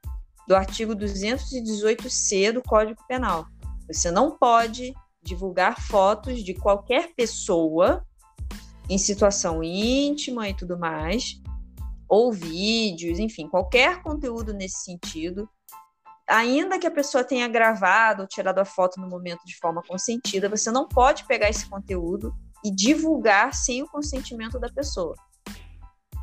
do 0.47 0.55
artigo 0.55 0.95
218-C 0.95 2.53
do 2.53 2.63
Código 2.63 3.01
Penal. 3.07 3.47
Você 3.87 4.11
não 4.11 4.37
pode 4.37 4.93
divulgar 5.23 5.81
fotos 5.81 6.43
de 6.43 6.55
qualquer 6.55 7.15
pessoa 7.15 8.05
em 8.89 8.99
situação 8.99 9.63
íntima 9.63 10.49
e 10.49 10.55
tudo 10.55 10.79
mais, 10.79 11.41
ou 12.09 12.33
vídeos, 12.33 13.19
enfim, 13.19 13.49
qualquer 13.49 14.03
conteúdo 14.03 14.53
nesse 14.53 14.85
sentido, 14.85 15.49
ainda 16.29 16.79
que 16.79 16.87
a 16.87 16.91
pessoa 16.91 17.25
tenha 17.25 17.49
gravado 17.49 18.23
ou 18.23 18.29
tirado 18.29 18.59
a 18.59 18.65
foto 18.65 19.01
no 19.01 19.09
momento 19.09 19.41
de 19.45 19.57
forma 19.59 19.83
consentida, 19.83 20.49
você 20.49 20.71
não 20.71 20.89
pode 20.89 21.25
pegar 21.25 21.49
esse 21.49 21.69
conteúdo 21.69 22.35
e 22.65 22.71
divulgar 22.71 23.55
sem 23.55 23.83
o 23.83 23.89
consentimento 23.89 24.59
da 24.59 24.69
pessoa 24.69 25.15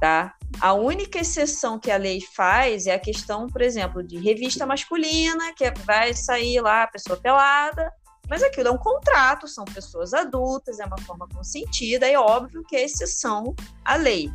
tá? 0.03 0.35
A 0.59 0.73
única 0.73 1.19
exceção 1.19 1.79
que 1.79 1.89
a 1.89 1.95
lei 1.95 2.19
faz 2.35 2.87
é 2.87 2.93
a 2.93 2.99
questão, 2.99 3.47
por 3.47 3.61
exemplo, 3.61 4.03
de 4.03 4.19
revista 4.19 4.65
masculina, 4.65 5.53
que 5.55 5.71
vai 5.85 6.13
sair 6.13 6.59
lá 6.59 6.83
a 6.83 6.87
pessoa 6.87 7.17
pelada, 7.17 7.89
mas 8.27 8.43
aquilo 8.43 8.67
é 8.67 8.71
um 8.71 8.77
contrato, 8.77 9.47
são 9.47 9.63
pessoas 9.63 10.13
adultas, 10.13 10.81
é 10.81 10.85
uma 10.85 10.97
forma 10.97 11.25
consentida, 11.33 12.05
é 12.05 12.19
óbvio 12.19 12.65
que 12.67 12.75
é 12.75 12.83
exceção 12.83 13.55
à 13.85 13.95
lei. 13.95 14.29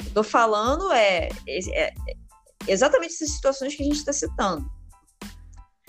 Estou 0.00 0.24
falando 0.24 0.90
é, 0.90 1.28
é, 1.46 1.84
é, 1.84 1.94
exatamente 2.66 3.14
essas 3.14 3.30
situações 3.30 3.76
que 3.76 3.84
a 3.84 3.86
gente 3.86 3.98
está 3.98 4.12
citando. 4.12 4.68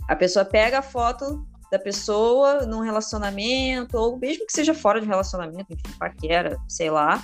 A 0.08 0.16
pessoa 0.16 0.46
pega 0.46 0.80
a 0.80 0.82
foto 0.82 1.46
da 1.72 1.80
pessoa 1.80 2.66
num 2.66 2.80
relacionamento, 2.80 3.98
ou 3.98 4.18
mesmo 4.18 4.46
que 4.46 4.54
seja 4.54 4.74
fora 4.74 5.02
de 5.02 5.08
relacionamento, 5.08 5.74
enfim, 5.74 5.98
paquera, 5.98 6.58
sei 6.68 6.90
lá, 6.90 7.24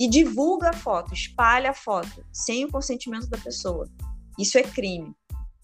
e 0.00 0.08
divulga 0.08 0.70
a 0.70 0.72
foto, 0.72 1.12
espalha 1.12 1.70
a 1.70 1.74
foto, 1.74 2.24
sem 2.32 2.64
o 2.64 2.70
consentimento 2.70 3.28
da 3.28 3.38
pessoa. 3.38 3.86
Isso 4.38 4.56
é 4.58 4.62
crime. 4.62 5.14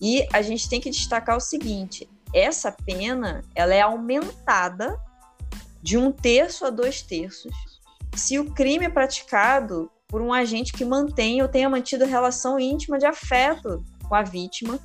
E 0.00 0.26
a 0.32 0.42
gente 0.42 0.68
tem 0.68 0.80
que 0.80 0.90
destacar 0.90 1.36
o 1.36 1.40
seguinte: 1.40 2.08
essa 2.34 2.70
pena 2.70 3.42
ela 3.54 3.74
é 3.74 3.80
aumentada 3.80 5.00
de 5.82 5.96
um 5.96 6.12
terço 6.12 6.66
a 6.66 6.70
dois 6.70 7.02
terços 7.02 7.52
se 8.18 8.38
o 8.38 8.50
crime 8.52 8.84
é 8.84 8.88
praticado 8.88 9.90
por 10.08 10.20
um 10.20 10.32
agente 10.32 10.72
que 10.72 10.84
mantém 10.84 11.40
ou 11.42 11.48
tenha 11.48 11.68
mantido 11.68 12.04
relação 12.04 12.58
íntima 12.58 12.98
de 12.98 13.06
afeto 13.06 13.84
com 14.08 14.14
a 14.14 14.22
vítima, 14.22 14.78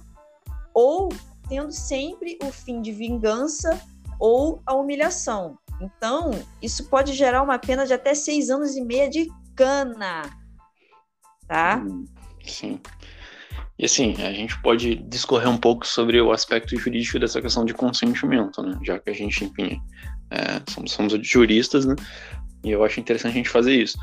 ou 0.74 1.10
tendo 1.48 1.72
sempre 1.72 2.38
o 2.44 2.52
fim 2.52 2.82
de 2.82 2.92
vingança 2.92 3.80
ou 4.20 4.62
a 4.66 4.74
humilhação. 4.74 5.58
Então, 5.82 6.32
isso 6.62 6.90
pode 6.90 7.14
gerar 7.14 7.42
uma 7.42 7.60
pena 7.60 7.86
de 7.86 7.94
até 7.94 8.14
seis 8.14 8.50
anos 8.50 8.76
e 8.76 8.82
meio 8.82 9.10
de 9.10 9.28
cana. 9.56 10.24
Tá? 11.48 11.78
Hum, 11.78 12.06
sim. 12.46 12.80
E 13.78 13.86
assim, 13.86 14.14
a 14.22 14.32
gente 14.32 14.62
pode 14.62 14.96
discorrer 14.96 15.50
um 15.50 15.58
pouco 15.58 15.86
sobre 15.86 16.22
o 16.22 16.32
aspecto 16.32 16.78
jurídico 16.78 17.20
dessa 17.20 17.42
questão 17.42 17.66
de 17.66 17.74
consentimento, 17.74 18.62
né? 18.62 18.80
Já 18.84 19.00
que 19.00 19.10
a 19.10 19.14
gente, 19.14 19.46
enfim, 19.46 19.82
é, 20.30 20.62
somos, 20.72 20.92
somos 20.92 21.28
juristas, 21.28 21.86
né? 21.86 21.96
E 22.64 22.72
eu 22.72 22.84
acho 22.84 23.00
interessante 23.00 23.34
a 23.34 23.36
gente 23.36 23.50
fazer 23.50 23.74
isso. 23.74 23.98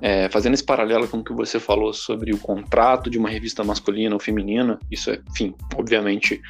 É, 0.00 0.28
fazendo 0.28 0.54
esse 0.54 0.64
paralelo 0.64 1.06
com 1.06 1.18
o 1.18 1.24
que 1.24 1.32
você 1.32 1.60
falou 1.60 1.92
sobre 1.92 2.32
o 2.32 2.38
contrato 2.38 3.08
de 3.10 3.18
uma 3.18 3.28
revista 3.28 3.62
masculina 3.62 4.14
ou 4.14 4.20
feminina, 4.20 4.78
isso 4.90 5.10
é, 5.10 5.20
enfim, 5.30 5.54
obviamente 5.74 6.40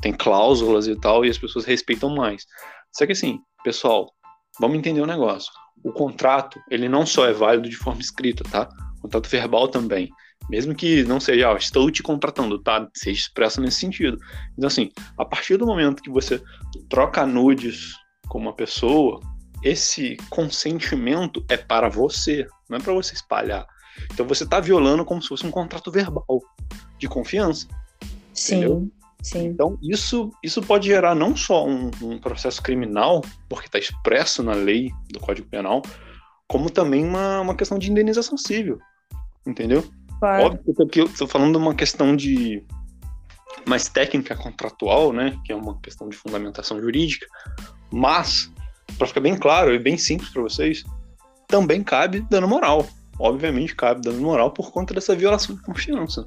tem 0.00 0.12
cláusulas 0.12 0.86
e 0.86 0.96
tal, 0.96 1.24
e 1.24 1.30
as 1.30 1.38
pessoas 1.38 1.64
respeitam 1.64 2.10
mais. 2.14 2.44
Só 2.92 3.06
que 3.06 3.12
assim, 3.12 3.38
pessoal, 3.62 4.12
vamos 4.60 4.76
entender 4.76 5.00
o 5.00 5.04
um 5.04 5.06
negócio. 5.06 5.50
O 5.82 5.92
contrato, 5.92 6.60
ele 6.70 6.88
não 6.88 7.06
só 7.06 7.26
é 7.26 7.32
válido 7.32 7.68
de 7.68 7.76
forma 7.76 8.00
escrita, 8.00 8.44
tá? 8.44 8.68
O 8.98 9.02
contrato 9.02 9.28
verbal 9.28 9.68
também. 9.68 10.10
Mesmo 10.48 10.74
que 10.74 11.04
não 11.04 11.18
seja, 11.18 11.50
ó, 11.50 11.56
estou 11.56 11.90
te 11.90 12.02
contratando, 12.02 12.58
tá? 12.58 12.86
Seja 12.94 13.18
expresso 13.18 13.60
nesse 13.60 13.80
sentido. 13.80 14.18
Então, 14.56 14.66
assim, 14.66 14.90
a 15.18 15.24
partir 15.24 15.56
do 15.56 15.66
momento 15.66 16.02
que 16.02 16.10
você 16.10 16.42
troca 16.88 17.26
nudes 17.26 17.94
com 18.28 18.38
uma 18.38 18.54
pessoa, 18.54 19.20
esse 19.64 20.16
consentimento 20.28 21.44
é 21.48 21.56
para 21.56 21.88
você, 21.88 22.46
não 22.68 22.78
é 22.78 22.80
para 22.80 22.92
você 22.92 23.14
espalhar. 23.14 23.66
Então 24.12 24.26
você 24.26 24.44
está 24.44 24.60
violando 24.60 25.04
como 25.04 25.22
se 25.22 25.28
fosse 25.28 25.46
um 25.46 25.50
contrato 25.50 25.90
verbal 25.90 26.42
de 26.98 27.08
confiança. 27.08 27.66
Sim. 28.32 28.56
Entendeu? 28.56 28.90
Sim. 29.22 29.46
Então, 29.46 29.78
isso, 29.82 30.30
isso 30.42 30.60
pode 30.60 30.86
gerar 30.86 31.14
não 31.14 31.34
só 31.34 31.66
um, 31.66 31.90
um 32.02 32.18
processo 32.18 32.62
criminal, 32.62 33.22
porque 33.48 33.66
está 33.66 33.78
expresso 33.78 34.42
na 34.42 34.52
lei 34.52 34.90
do 35.10 35.18
Código 35.18 35.48
Penal, 35.48 35.80
como 36.46 36.68
também 36.68 37.02
uma, 37.02 37.40
uma 37.40 37.56
questão 37.56 37.78
de 37.78 37.90
indenização 37.90 38.36
civil. 38.36 38.78
Entendeu? 39.46 39.82
Claro. 40.20 40.44
Óbvio 40.44 40.88
que 40.88 41.00
eu 41.00 41.06
estou 41.06 41.26
falando 41.26 41.52
de 41.52 41.58
uma 41.58 41.74
questão 41.74 42.14
de 42.14 42.62
mais 43.66 43.88
técnica 43.88 44.36
contratual, 44.36 45.10
né, 45.10 45.38
que 45.42 45.52
é 45.52 45.56
uma 45.56 45.80
questão 45.80 46.06
de 46.08 46.16
fundamentação 46.16 46.78
jurídica, 46.78 47.26
mas, 47.90 48.52
para 48.96 49.06
ficar 49.06 49.20
bem 49.20 49.36
claro 49.36 49.74
e 49.74 49.78
bem 49.78 49.96
simples 49.96 50.30
para 50.30 50.42
vocês, 50.42 50.84
também 51.48 51.82
cabe 51.82 52.20
dano 52.30 52.48
moral. 52.48 52.86
Obviamente 53.18 53.76
cabe 53.76 54.00
dano 54.00 54.20
moral 54.20 54.50
por 54.50 54.72
conta 54.72 54.94
dessa 54.94 55.14
violação 55.14 55.54
de 55.54 55.62
confiança. 55.62 56.26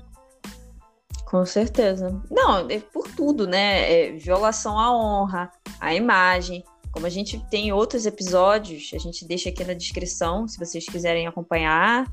Com 1.25 1.45
certeza. 1.45 2.21
Não, 2.31 2.69
é 2.69 2.79
por 2.79 3.09
tudo, 3.11 3.45
né? 3.45 3.91
É 3.91 4.11
violação 4.13 4.79
à 4.79 4.95
honra, 4.95 5.51
à 5.79 5.93
imagem. 5.93 6.63
Como 6.91 7.05
a 7.05 7.09
gente 7.09 7.37
tem 7.49 7.73
outros 7.73 8.05
episódios, 8.05 8.91
a 8.93 8.97
gente 8.97 9.25
deixa 9.27 9.49
aqui 9.49 9.63
na 9.63 9.73
descrição, 9.73 10.47
se 10.47 10.57
vocês 10.57 10.85
quiserem 10.85 11.27
acompanhar. 11.27 12.09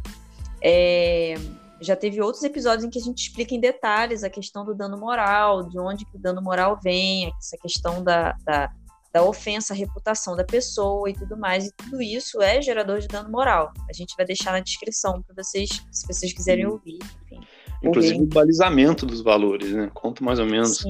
É, 0.60 1.34
já 1.80 1.94
teve 1.94 2.20
outros 2.20 2.42
episódios 2.42 2.84
em 2.84 2.90
que 2.90 2.98
a 2.98 3.02
gente 3.02 3.18
explica 3.18 3.54
em 3.54 3.60
detalhes 3.60 4.24
a 4.24 4.30
questão 4.30 4.64
do 4.64 4.74
dano 4.74 4.98
moral, 4.98 5.68
de 5.68 5.78
onde 5.78 6.04
que 6.04 6.16
o 6.16 6.20
dano 6.20 6.42
moral 6.42 6.78
vem, 6.82 7.32
essa 7.38 7.56
questão 7.56 8.02
da, 8.02 8.34
da, 8.44 8.72
da 9.14 9.22
ofensa 9.22 9.72
à 9.72 9.76
reputação 9.76 10.34
da 10.34 10.42
pessoa 10.42 11.08
e 11.08 11.14
tudo 11.14 11.36
mais. 11.36 11.66
E 11.66 11.72
tudo 11.76 12.02
isso 12.02 12.42
é 12.42 12.60
gerador 12.60 12.98
de 12.98 13.06
dano 13.06 13.30
moral. 13.30 13.72
A 13.88 13.92
gente 13.92 14.16
vai 14.16 14.26
deixar 14.26 14.50
na 14.50 14.58
descrição 14.58 15.22
para 15.22 15.42
vocês, 15.42 15.70
se 15.92 16.06
vocês 16.06 16.32
quiserem 16.32 16.66
ouvir. 16.66 16.98
Enfim. 17.26 17.40
Inclusive 17.80 18.20
o 18.20 18.26
balizamento 18.26 19.06
dos 19.06 19.22
valores, 19.22 19.72
né? 19.72 19.88
Quanto 19.94 20.24
mais 20.24 20.40
ou 20.40 20.46
menos 20.46 20.84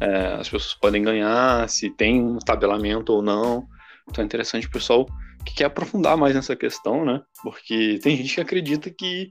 é, 0.00 0.34
as 0.34 0.48
pessoas 0.48 0.74
podem 0.74 1.02
ganhar, 1.02 1.68
se 1.68 1.90
tem 1.90 2.22
um 2.22 2.38
tabelamento 2.38 3.12
ou 3.12 3.22
não. 3.22 3.66
Então 4.08 4.22
é 4.22 4.24
interessante 4.26 4.68
o 4.68 4.70
pessoal 4.70 5.06
que 5.44 5.54
quer 5.54 5.64
aprofundar 5.64 6.16
mais 6.16 6.34
nessa 6.34 6.54
questão, 6.54 7.04
né? 7.04 7.20
Porque 7.42 7.98
tem 8.00 8.16
gente 8.16 8.36
que 8.36 8.40
acredita 8.40 8.88
que, 8.88 9.30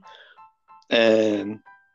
é, 0.90 1.44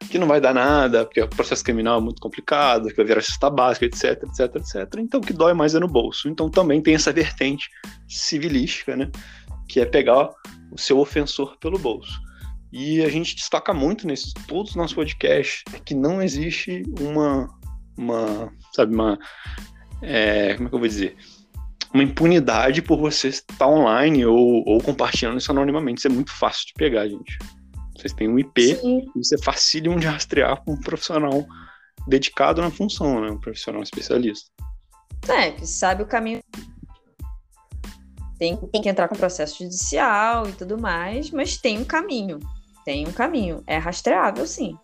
que 0.08 0.18
não 0.18 0.28
vai 0.28 0.40
dar 0.40 0.54
nada, 0.54 1.06
porque 1.06 1.22
o 1.22 1.28
processo 1.28 1.64
criminal 1.64 2.00
é 2.00 2.02
muito 2.02 2.22
complicado, 2.22 2.90
que 2.90 2.96
vai 2.96 3.06
virar 3.06 3.22
cesta 3.22 3.50
básica, 3.50 3.86
etc, 3.86 4.24
etc, 4.24 4.56
etc. 4.56 5.00
Então 5.00 5.20
o 5.20 5.24
que 5.24 5.34
dói 5.34 5.54
mais 5.54 5.76
é 5.76 5.80
no 5.80 5.88
bolso. 5.88 6.30
Então 6.30 6.50
também 6.50 6.82
tem 6.82 6.96
essa 6.96 7.12
vertente 7.12 7.70
civilística, 8.08 8.96
né? 8.96 9.12
Que 9.68 9.82
é 9.82 9.86
pegar 9.86 10.30
o 10.72 10.78
seu 10.78 11.00
ofensor 11.00 11.58
pelo 11.60 11.78
bolso. 11.78 12.20
E 12.72 13.04
a 13.04 13.10
gente 13.10 13.36
destaca 13.36 13.74
muito 13.74 14.08
nesses 14.08 14.34
todos 14.48 14.72
os 14.72 14.76
nossos 14.76 14.96
podcasts 14.96 15.64
que 15.84 15.96
não 15.96 16.22
existe 16.22 16.84
uma, 17.00 17.50
uma 17.98 18.54
sabe, 18.74 18.94
uma, 18.94 19.18
é, 20.02 20.54
como 20.54 20.68
é 20.68 20.70
que 20.70 20.76
eu 20.76 20.80
vou 20.80 20.88
dizer? 20.88 21.18
Uma 21.92 22.04
impunidade 22.04 22.84
por 22.84 23.00
você 23.00 23.30
estar 23.30 23.68
online 23.68 24.26
ou, 24.26 24.64
ou 24.66 24.82
compartilhando 24.82 25.40
isso 25.40 25.52
anonimamente. 25.52 26.00
Isso 26.00 26.08
é 26.08 26.12
muito 26.12 26.32
fácil 26.32 26.68
de 26.68 26.74
pegar, 26.74 27.08
gente. 27.08 27.38
Vocês 28.00 28.14
têm 28.14 28.30
um 28.30 28.40
IP, 28.40 28.76
Sim. 28.76 29.12
isso 29.16 29.36
é 29.36 29.38
facílimo 29.38 30.00
de 30.00 30.08
rastrear 30.08 30.64
com 30.64 30.74
um 30.74 30.80
profissional 30.80 31.46
dedicado 32.08 32.62
na 32.62 32.72
função, 32.72 33.22
né? 33.22 33.30
Um 33.30 33.40
profissional 33.40 33.84
especialista. 33.84 34.50
É, 35.28 35.52
que 35.52 35.68
sabe 35.68 36.02
o 36.02 36.08
caminho 36.08 36.42
tem, 38.38 38.56
tem 38.56 38.82
que 38.82 38.88
entrar 38.88 39.10
com 39.10 39.16
processo 39.16 39.62
judicial 39.62 40.48
e 40.48 40.54
tudo 40.54 40.80
mais, 40.80 41.30
mas 41.30 41.58
tem 41.58 41.78
um 41.78 41.84
caminho 41.84 42.40
tem 42.90 43.08
um 43.08 43.12
caminho, 43.12 43.64
é 43.68 43.78
rastreável 43.78 44.48
sim. 44.48 44.76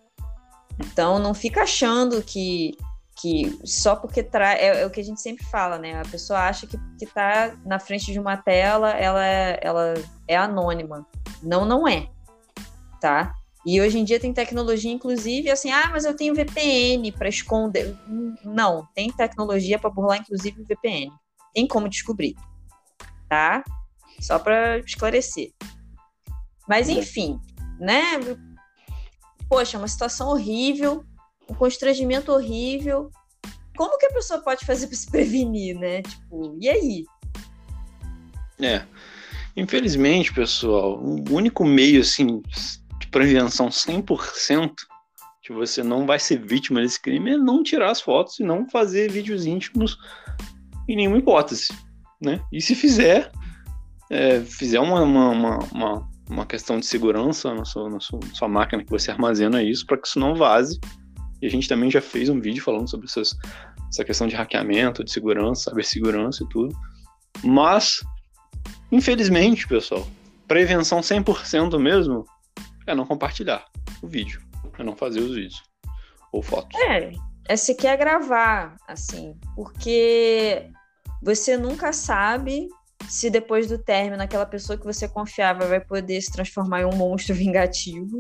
Então 0.80 1.18
não 1.18 1.34
fica 1.34 1.64
achando 1.64 2.22
que, 2.22 2.78
que 3.20 3.58
só 3.64 3.96
porque 3.96 4.22
traz. 4.22 4.60
É, 4.60 4.82
é, 4.82 4.86
o 4.86 4.92
que 4.92 5.00
a 5.00 5.04
gente 5.04 5.20
sempre 5.20 5.44
fala, 5.46 5.80
né? 5.80 6.00
A 6.00 6.06
pessoa 6.06 6.40
acha 6.40 6.68
que, 6.68 6.78
que 7.00 7.08
tá 7.08 7.56
na 7.66 7.80
frente 7.80 8.12
de 8.12 8.20
uma 8.20 8.38
tela, 8.38 8.92
ela 8.92 9.26
é, 9.26 9.60
ela 9.60 9.94
é 10.28 10.38
anônima. 10.38 11.04
Não, 11.42 11.66
não 11.66 11.88
é. 11.88 12.08
Tá? 13.00 13.34
E 13.66 13.82
hoje 13.82 13.98
em 13.98 14.04
dia 14.04 14.20
tem 14.20 14.32
tecnologia, 14.32 14.92
inclusive, 14.92 15.50
assim, 15.50 15.72
ah, 15.72 15.90
mas 15.92 16.06
eu 16.06 16.16
tenho 16.16 16.36
VPN 16.36 17.12
para 17.12 17.28
esconder. 17.28 17.98
Não, 18.44 18.88
tem 18.94 19.12
tecnologia 19.12 19.80
para 19.80 19.90
burlar, 19.90 20.20
inclusive, 20.20 20.64
VPN. 20.64 21.12
Tem 21.52 21.68
como 21.68 21.90
descobrir, 21.90 22.36
tá? 23.28 23.64
Só 24.20 24.38
para 24.38 24.78
esclarecer. 24.80 25.52
Mas, 26.68 26.90
enfim, 26.90 27.40
né? 27.80 28.20
Poxa, 29.50 29.80
uma 29.80 29.88
situação 29.88 30.30
horrível, 30.30 31.04
um 31.50 31.56
constrangimento 31.56 32.32
horrível. 32.32 33.10
Como 33.76 33.98
que 33.98 34.06
a 34.06 34.14
pessoa 34.14 34.42
pode 34.42 34.64
fazer 34.64 34.86
para 34.88 34.96
se 34.96 35.10
prevenir, 35.10 35.76
né? 35.76 36.04
Tipo, 36.04 36.56
e 36.62 36.70
aí? 36.70 37.04
É. 38.60 38.86
Infelizmente, 39.58 40.34
pessoal, 40.34 41.00
o 41.02 41.34
único 41.34 41.66
meio, 41.66 42.02
assim, 42.02 42.42
prevenção 43.12 43.70
100% 43.70 44.74
que 45.42 45.54
você 45.54 45.84
não 45.84 46.08
vai 46.08 46.18
ser 46.18 46.40
vítima 46.40 46.82
desse 46.82 47.00
crime 47.00 47.32
é 47.32 47.38
não 47.38 47.62
tirar 47.62 47.92
as 47.92 48.02
fotos 48.02 48.40
e 48.40 48.44
não 48.44 48.68
fazer 48.68 49.12
vídeos 49.12 49.46
íntimos 49.46 49.98
em 50.90 50.96
nenhuma 50.96 51.20
hipótese, 51.20 51.68
né? 52.22 52.42
E 52.52 52.60
se 52.60 52.74
fizer, 52.74 53.32
é, 54.10 54.42
fizer 54.42 54.80
uma, 54.80 55.02
uma, 55.04 55.60
uma, 55.72 56.10
uma, 56.30 56.46
questão 56.46 56.80
de 56.80 56.86
segurança 56.86 57.54
na 57.54 57.64
sua, 57.64 57.90
na 57.90 58.00
sua, 58.00 58.20
na 58.20 58.34
sua 58.34 58.48
máquina 58.48 58.84
que 58.84 58.90
você 58.90 59.12
armazena 59.12 59.62
isso 59.62 59.86
para 59.86 59.98
que 59.98 60.08
isso 60.08 60.20
não 60.20 60.36
vaze. 60.36 60.80
E 61.42 61.46
a 61.46 61.50
gente 61.50 61.70
também 61.70 61.92
já 61.92 62.02
fez 62.02 62.28
um 62.28 62.40
vídeo 62.40 62.64
falando 62.64 62.90
sobre 62.90 63.06
essas, 63.06 63.36
essa 63.88 64.04
questão 64.04 64.28
de 64.28 64.36
hackeamento, 64.36 65.04
de 65.04 65.12
segurança, 65.12 65.70
cibersegurança 65.70 66.44
e 66.44 66.50
tudo. 66.50 66.76
Mas, 67.44 68.00
infelizmente, 68.92 69.68
pessoal, 69.68 70.08
prevenção 70.48 71.02
100% 71.02 71.78
mesmo 71.80 72.26
é 72.88 72.96
não 72.96 73.06
compartilhar 73.06 73.66
o 74.02 74.08
vídeo, 74.08 74.42
é 74.78 74.84
não 74.84 74.96
fazer 74.96 75.20
os 75.20 75.36
vídeos 75.36 75.64
ou 76.32 76.42
fotos. 76.42 76.80
É, 76.82 77.12
é 77.48 77.56
se 77.56 77.76
quer 77.76 77.98
gravar, 77.98 78.76
assim, 78.88 79.36
porque 79.56 80.70
você 81.22 81.58
nunca 81.58 81.92
sabe 81.94 82.68
se 83.08 83.30
depois 83.30 83.68
do 83.68 83.78
término 83.78 84.22
aquela 84.22 84.46
pessoa 84.46 84.78
que 84.78 84.86
você 84.86 85.08
confiava 85.08 85.68
vai 85.68 85.80
poder 85.80 86.22
se 86.22 86.32
transformar 86.32 86.82
em 86.82 86.86
um 86.86 86.96
monstro 86.96 87.34
vingativo. 87.36 88.20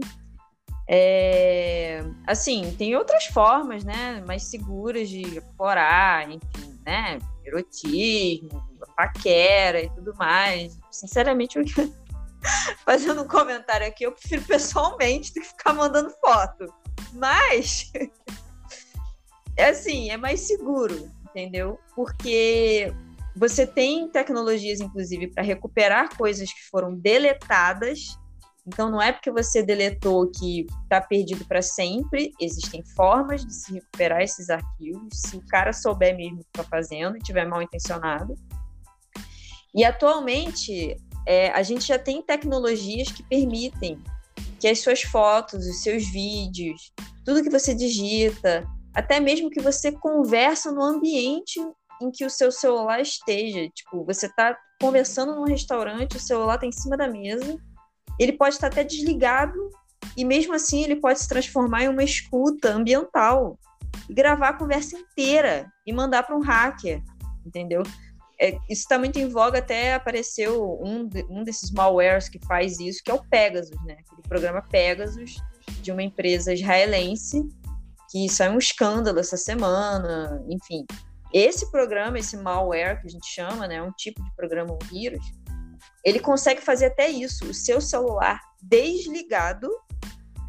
É, 0.87 2.03
assim, 2.27 2.75
tem 2.77 2.95
outras 2.95 3.25
formas, 3.25 3.83
né, 3.83 4.23
mais 4.27 4.43
seguras 4.43 5.09
de 5.09 5.21
explorar, 5.21 6.29
enfim, 6.29 6.79
né, 6.85 7.17
erotismo, 7.43 8.63
paquera 8.95 9.81
e 9.81 9.89
tudo 9.89 10.15
mais. 10.15 10.79
Sinceramente, 10.91 11.57
eu 11.57 11.65
fazendo 12.85 13.21
um 13.21 13.27
comentário 13.27 13.87
aqui, 13.87 14.05
eu 14.05 14.11
prefiro 14.11 14.41
pessoalmente 14.43 15.33
do 15.33 15.41
que 15.41 15.47
ficar 15.47 15.73
mandando 15.73 16.09
foto. 16.21 16.65
Mas, 17.13 17.91
é 19.57 19.69
assim, 19.69 20.09
é 20.09 20.17
mais 20.17 20.41
seguro, 20.41 21.11
entendeu? 21.29 21.79
Porque 21.95 22.93
você 23.35 23.67
tem 23.67 24.07
tecnologias, 24.09 24.79
inclusive, 24.79 25.27
para 25.27 25.43
recuperar 25.43 26.15
coisas 26.15 26.51
que 26.51 26.69
foram 26.69 26.95
deletadas. 26.95 28.17
Então, 28.65 28.89
não 28.89 29.01
é 29.01 29.11
porque 29.11 29.29
você 29.29 29.61
deletou 29.61 30.31
que 30.31 30.65
está 30.83 31.01
perdido 31.01 31.45
para 31.45 31.61
sempre. 31.61 32.31
Existem 32.39 32.83
formas 32.95 33.45
de 33.45 33.53
se 33.53 33.73
recuperar 33.73 34.21
esses 34.21 34.49
arquivos, 34.49 35.19
se 35.19 35.35
o 35.35 35.45
cara 35.47 35.73
souber 35.73 36.15
mesmo 36.15 36.39
o 36.39 36.43
que 36.43 36.49
está 36.49 36.63
fazendo 36.63 37.17
e 37.17 37.19
tiver 37.19 37.45
mal 37.45 37.61
intencionado. 37.61 38.35
E 39.75 39.83
atualmente, 39.83 40.95
é, 41.25 41.49
a 41.51 41.63
gente 41.63 41.87
já 41.87 41.97
tem 41.97 42.21
tecnologias 42.21 43.11
que 43.11 43.23
permitem 43.23 44.01
que 44.59 44.67
as 44.67 44.79
suas 44.79 45.01
fotos, 45.01 45.65
os 45.65 45.81
seus 45.81 46.07
vídeos, 46.09 46.93
tudo 47.23 47.43
que 47.43 47.49
você 47.49 47.73
digita, 47.73 48.65
até 48.93 49.19
mesmo 49.19 49.49
que 49.49 49.61
você 49.61 49.91
conversa 49.91 50.71
no 50.71 50.83
ambiente 50.83 51.59
em 52.01 52.11
que 52.11 52.25
o 52.25 52.29
seu 52.29 52.51
celular 52.51 52.99
esteja. 53.01 53.69
Tipo, 53.69 54.05
você 54.05 54.27
está 54.27 54.57
conversando 54.79 55.35
num 55.35 55.45
restaurante, 55.45 56.17
o 56.17 56.19
celular 56.19 56.55
está 56.55 56.67
em 56.67 56.71
cima 56.71 56.97
da 56.97 57.07
mesa, 57.07 57.57
ele 58.19 58.33
pode 58.33 58.55
estar 58.55 58.67
até 58.67 58.83
desligado 58.83 59.69
e 60.15 60.23
mesmo 60.23 60.53
assim 60.53 60.83
ele 60.83 60.97
pode 60.97 61.19
se 61.19 61.27
transformar 61.27 61.83
em 61.83 61.89
uma 61.89 62.03
escuta 62.03 62.71
ambiental 62.71 63.57
e 64.09 64.13
gravar 64.13 64.49
a 64.49 64.57
conversa 64.57 64.97
inteira 64.97 65.71
e 65.85 65.93
mandar 65.93 66.23
para 66.23 66.35
um 66.35 66.41
hacker, 66.41 67.01
entendeu? 67.45 67.83
É, 68.39 68.51
isso 68.69 68.81
está 68.81 68.97
muito 68.97 69.17
em 69.17 69.29
voga, 69.29 69.59
até 69.59 69.93
apareceu 69.93 70.79
um, 70.81 71.09
um 71.29 71.43
desses 71.43 71.71
malwares 71.71 72.29
que 72.29 72.39
faz 72.45 72.79
isso, 72.79 73.01
que 73.03 73.11
é 73.11 73.13
o 73.13 73.23
Pegasus, 73.23 73.77
né? 73.85 73.97
Aquele 74.05 74.21
programa 74.27 74.61
Pegasus 74.61 75.35
de 75.81 75.91
uma 75.91 76.03
empresa 76.03 76.53
israelense, 76.53 77.47
que 78.11 78.29
saiu 78.29 78.53
um 78.53 78.57
escândalo 78.57 79.19
essa 79.19 79.37
semana, 79.37 80.43
enfim. 80.49 80.85
Esse 81.33 81.69
programa, 81.71 82.19
esse 82.19 82.37
malware 82.37 83.01
que 83.01 83.07
a 83.07 83.09
gente 83.09 83.27
chama, 83.27 83.67
né, 83.67 83.81
um 83.81 83.91
tipo 83.91 84.23
de 84.23 84.35
programa, 84.35 84.73
um 84.73 84.87
vírus, 84.87 85.25
ele 86.03 86.19
consegue 86.19 86.61
fazer 86.61 86.85
até 86.85 87.09
isso, 87.09 87.45
o 87.45 87.53
seu 87.53 87.81
celular 87.81 88.39
desligado 88.61 89.69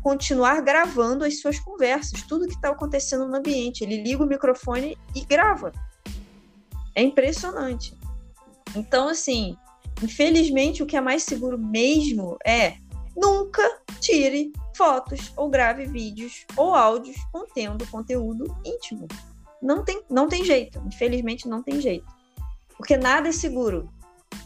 continuar 0.07 0.61
gravando 0.61 1.25
as 1.25 1.41
suas 1.41 1.59
conversas, 1.59 2.23
tudo 2.23 2.47
que 2.47 2.55
está 2.55 2.69
acontecendo 2.69 3.27
no 3.27 3.35
ambiente. 3.35 3.83
Ele 3.83 4.01
liga 4.01 4.23
o 4.23 4.27
microfone 4.27 4.97
e 5.13 5.25
grava. 5.25 5.73
É 6.97 7.03
impressionante. 7.03 7.95
Então, 8.75 9.09
assim, 9.09 9.57
infelizmente, 10.03 10.83
o 10.83 10.87
que 10.87 10.97
é 10.97 11.01
mais 11.01 11.23
seguro 11.23 11.59
mesmo 11.59 12.39
é 12.45 12.79
nunca 13.15 13.63
tire 14.01 14.51
fotos 14.75 15.33
ou 15.37 15.49
grave 15.49 15.87
vídeos 15.87 16.47
ou 16.57 16.75
áudios 16.75 17.17
contendo 17.31 17.87
conteúdo 17.89 18.45
íntimo. 18.65 19.07
Não 19.63 19.85
tem, 19.85 20.03
não 20.09 20.27
tem 20.27 20.43
jeito. 20.43 20.83
Infelizmente, 20.87 21.47
não 21.47 21.63
tem 21.63 21.81
jeito. 21.81 22.07
Porque 22.77 22.97
nada 22.97 23.29
é 23.29 23.33
seguro, 23.33 23.91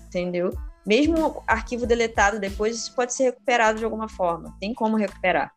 entendeu? 0.06 0.50
Mesmo 0.84 1.42
arquivo 1.46 1.86
deletado 1.86 2.40
depois, 2.40 2.76
isso 2.76 2.94
pode 2.94 3.14
ser 3.14 3.24
recuperado 3.24 3.78
de 3.78 3.84
alguma 3.84 4.08
forma. 4.08 4.56
Tem 4.58 4.74
como 4.74 4.96
recuperar. 4.96 5.52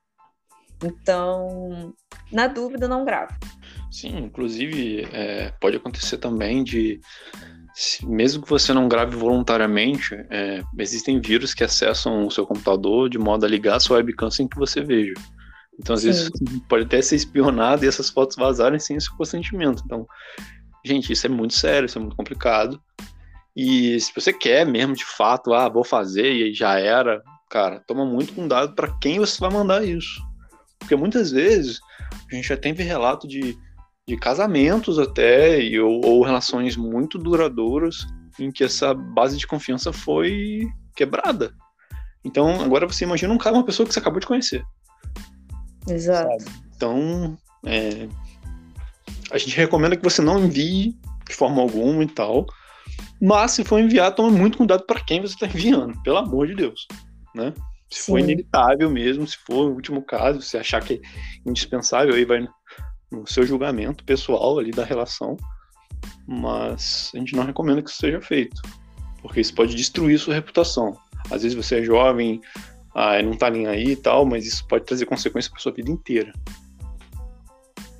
Então, 0.83 1.93
na 2.31 2.47
dúvida, 2.47 2.87
não 2.87 3.05
grave. 3.05 3.33
Sim, 3.93 4.17
inclusive 4.17 5.07
é, 5.13 5.53
pode 5.61 5.77
acontecer 5.77 6.17
também 6.17 6.63
de, 6.63 6.99
mesmo 8.01 8.41
que 8.41 8.49
você 8.49 8.73
não 8.73 8.87
grave 8.87 9.15
voluntariamente, 9.15 10.15
é, 10.31 10.63
existem 10.79 11.21
vírus 11.21 11.53
que 11.53 11.63
acessam 11.63 12.25
o 12.25 12.31
seu 12.31 12.43
computador 12.43 13.07
de 13.07 13.19
modo 13.19 13.45
a 13.45 13.47
ligar 13.47 13.75
a 13.75 13.79
sua 13.79 13.97
webcam 13.97 14.31
sem 14.31 14.47
que 14.47 14.57
você 14.57 14.81
veja. 14.81 15.13
Então, 15.79 15.93
às 15.93 16.01
Sim. 16.01 16.07
vezes, 16.07 16.31
pode 16.67 16.85
até 16.85 17.03
ser 17.03 17.17
espionado 17.17 17.85
e 17.85 17.87
essas 17.87 18.09
fotos 18.09 18.35
vazarem 18.35 18.79
sem 18.79 18.99
seu 18.99 19.15
consentimento. 19.15 19.83
Então, 19.85 20.07
gente, 20.83 21.13
isso 21.13 21.27
é 21.27 21.29
muito 21.29 21.53
sério, 21.53 21.85
isso 21.85 21.99
é 21.99 22.01
muito 22.01 22.17
complicado. 22.17 22.81
E 23.55 23.99
se 23.99 24.11
você 24.15 24.33
quer 24.33 24.65
mesmo, 24.65 24.95
de 24.95 25.05
fato, 25.05 25.53
ah, 25.53 25.69
vou 25.69 25.83
fazer 25.83 26.33
e 26.33 26.51
já 26.51 26.79
era, 26.79 27.21
cara, 27.47 27.79
toma 27.87 28.03
muito 28.03 28.33
cuidado 28.33 28.73
para 28.73 28.91
quem 28.97 29.19
você 29.19 29.39
vai 29.39 29.51
mandar 29.51 29.85
isso. 29.85 30.19
Porque 30.79 30.95
muitas 30.95 31.29
vezes 31.29 31.79
a 32.31 32.35
gente 32.35 32.47
já 32.47 32.57
teve 32.57 32.81
relato 32.81 33.27
de 33.27 33.55
de 34.07 34.17
casamentos 34.17 34.99
até, 34.99 35.61
e, 35.61 35.79
ou, 35.79 36.05
ou 36.05 36.23
relações 36.23 36.75
muito 36.75 37.17
duradouras 37.17 38.05
em 38.39 38.51
que 38.51 38.63
essa 38.63 38.93
base 38.93 39.37
de 39.37 39.47
confiança 39.47 39.93
foi 39.93 40.67
quebrada. 40.95 41.53
Então, 42.25 42.61
agora 42.61 42.87
você 42.87 43.03
imagina 43.03 43.33
um 43.33 43.37
cara, 43.37 43.55
uma 43.55 43.65
pessoa 43.65 43.87
que 43.87 43.93
você 43.93 43.99
acabou 43.99 44.19
de 44.19 44.27
conhecer. 44.27 44.63
Exato. 45.87 46.29
Sabe? 46.43 46.63
Então, 46.75 47.37
é, 47.65 48.07
a 49.31 49.37
gente 49.37 49.55
recomenda 49.55 49.95
que 49.95 50.03
você 50.03 50.21
não 50.21 50.43
envie 50.43 50.95
de 51.27 51.35
forma 51.35 51.61
alguma 51.61 52.03
e 52.03 52.07
tal. 52.07 52.45
Mas 53.21 53.51
se 53.51 53.63
for 53.63 53.79
enviar, 53.79 54.13
tome 54.13 54.37
muito 54.37 54.57
cuidado 54.57 54.85
para 54.85 54.99
quem 54.99 55.21
você 55.21 55.33
está 55.33 55.47
enviando, 55.47 56.01
pelo 56.03 56.17
amor 56.17 56.47
de 56.47 56.55
Deus, 56.55 56.87
né? 57.33 57.53
Se 57.89 58.01
Sim. 58.01 58.11
for 58.11 58.19
inevitável 58.19 58.89
mesmo, 58.89 59.25
se 59.25 59.37
for 59.37 59.69
o 59.69 59.73
último 59.73 60.01
caso, 60.01 60.41
se 60.41 60.57
achar 60.57 60.81
que 60.81 60.95
é 60.95 60.99
indispensável, 61.49 62.15
aí 62.15 62.25
vai 62.25 62.45
no 63.13 63.27
seu 63.27 63.45
julgamento 63.45 64.03
pessoal 64.03 64.59
ali 64.59 64.71
da 64.71 64.83
relação, 64.83 65.37
mas 66.27 67.11
a 67.13 67.17
gente 67.17 67.35
não 67.35 67.45
recomenda 67.45 67.81
que 67.81 67.89
isso 67.89 67.99
seja 67.99 68.19
feito, 68.21 68.61
porque 69.21 69.39
isso 69.39 69.53
pode 69.53 69.75
destruir 69.75 70.19
sua 70.19 70.33
reputação. 70.33 70.97
Às 71.31 71.43
vezes 71.43 71.53
você 71.53 71.79
é 71.79 71.83
jovem, 71.83 72.41
ah, 72.93 73.21
não 73.21 73.37
tá 73.37 73.49
nem 73.49 73.67
aí 73.67 73.91
e 73.91 73.95
tal, 73.95 74.25
mas 74.25 74.45
isso 74.45 74.67
pode 74.67 74.85
trazer 74.85 75.05
consequências 75.05 75.51
para 75.51 75.61
sua 75.61 75.71
vida 75.71 75.91
inteira. 75.91 76.33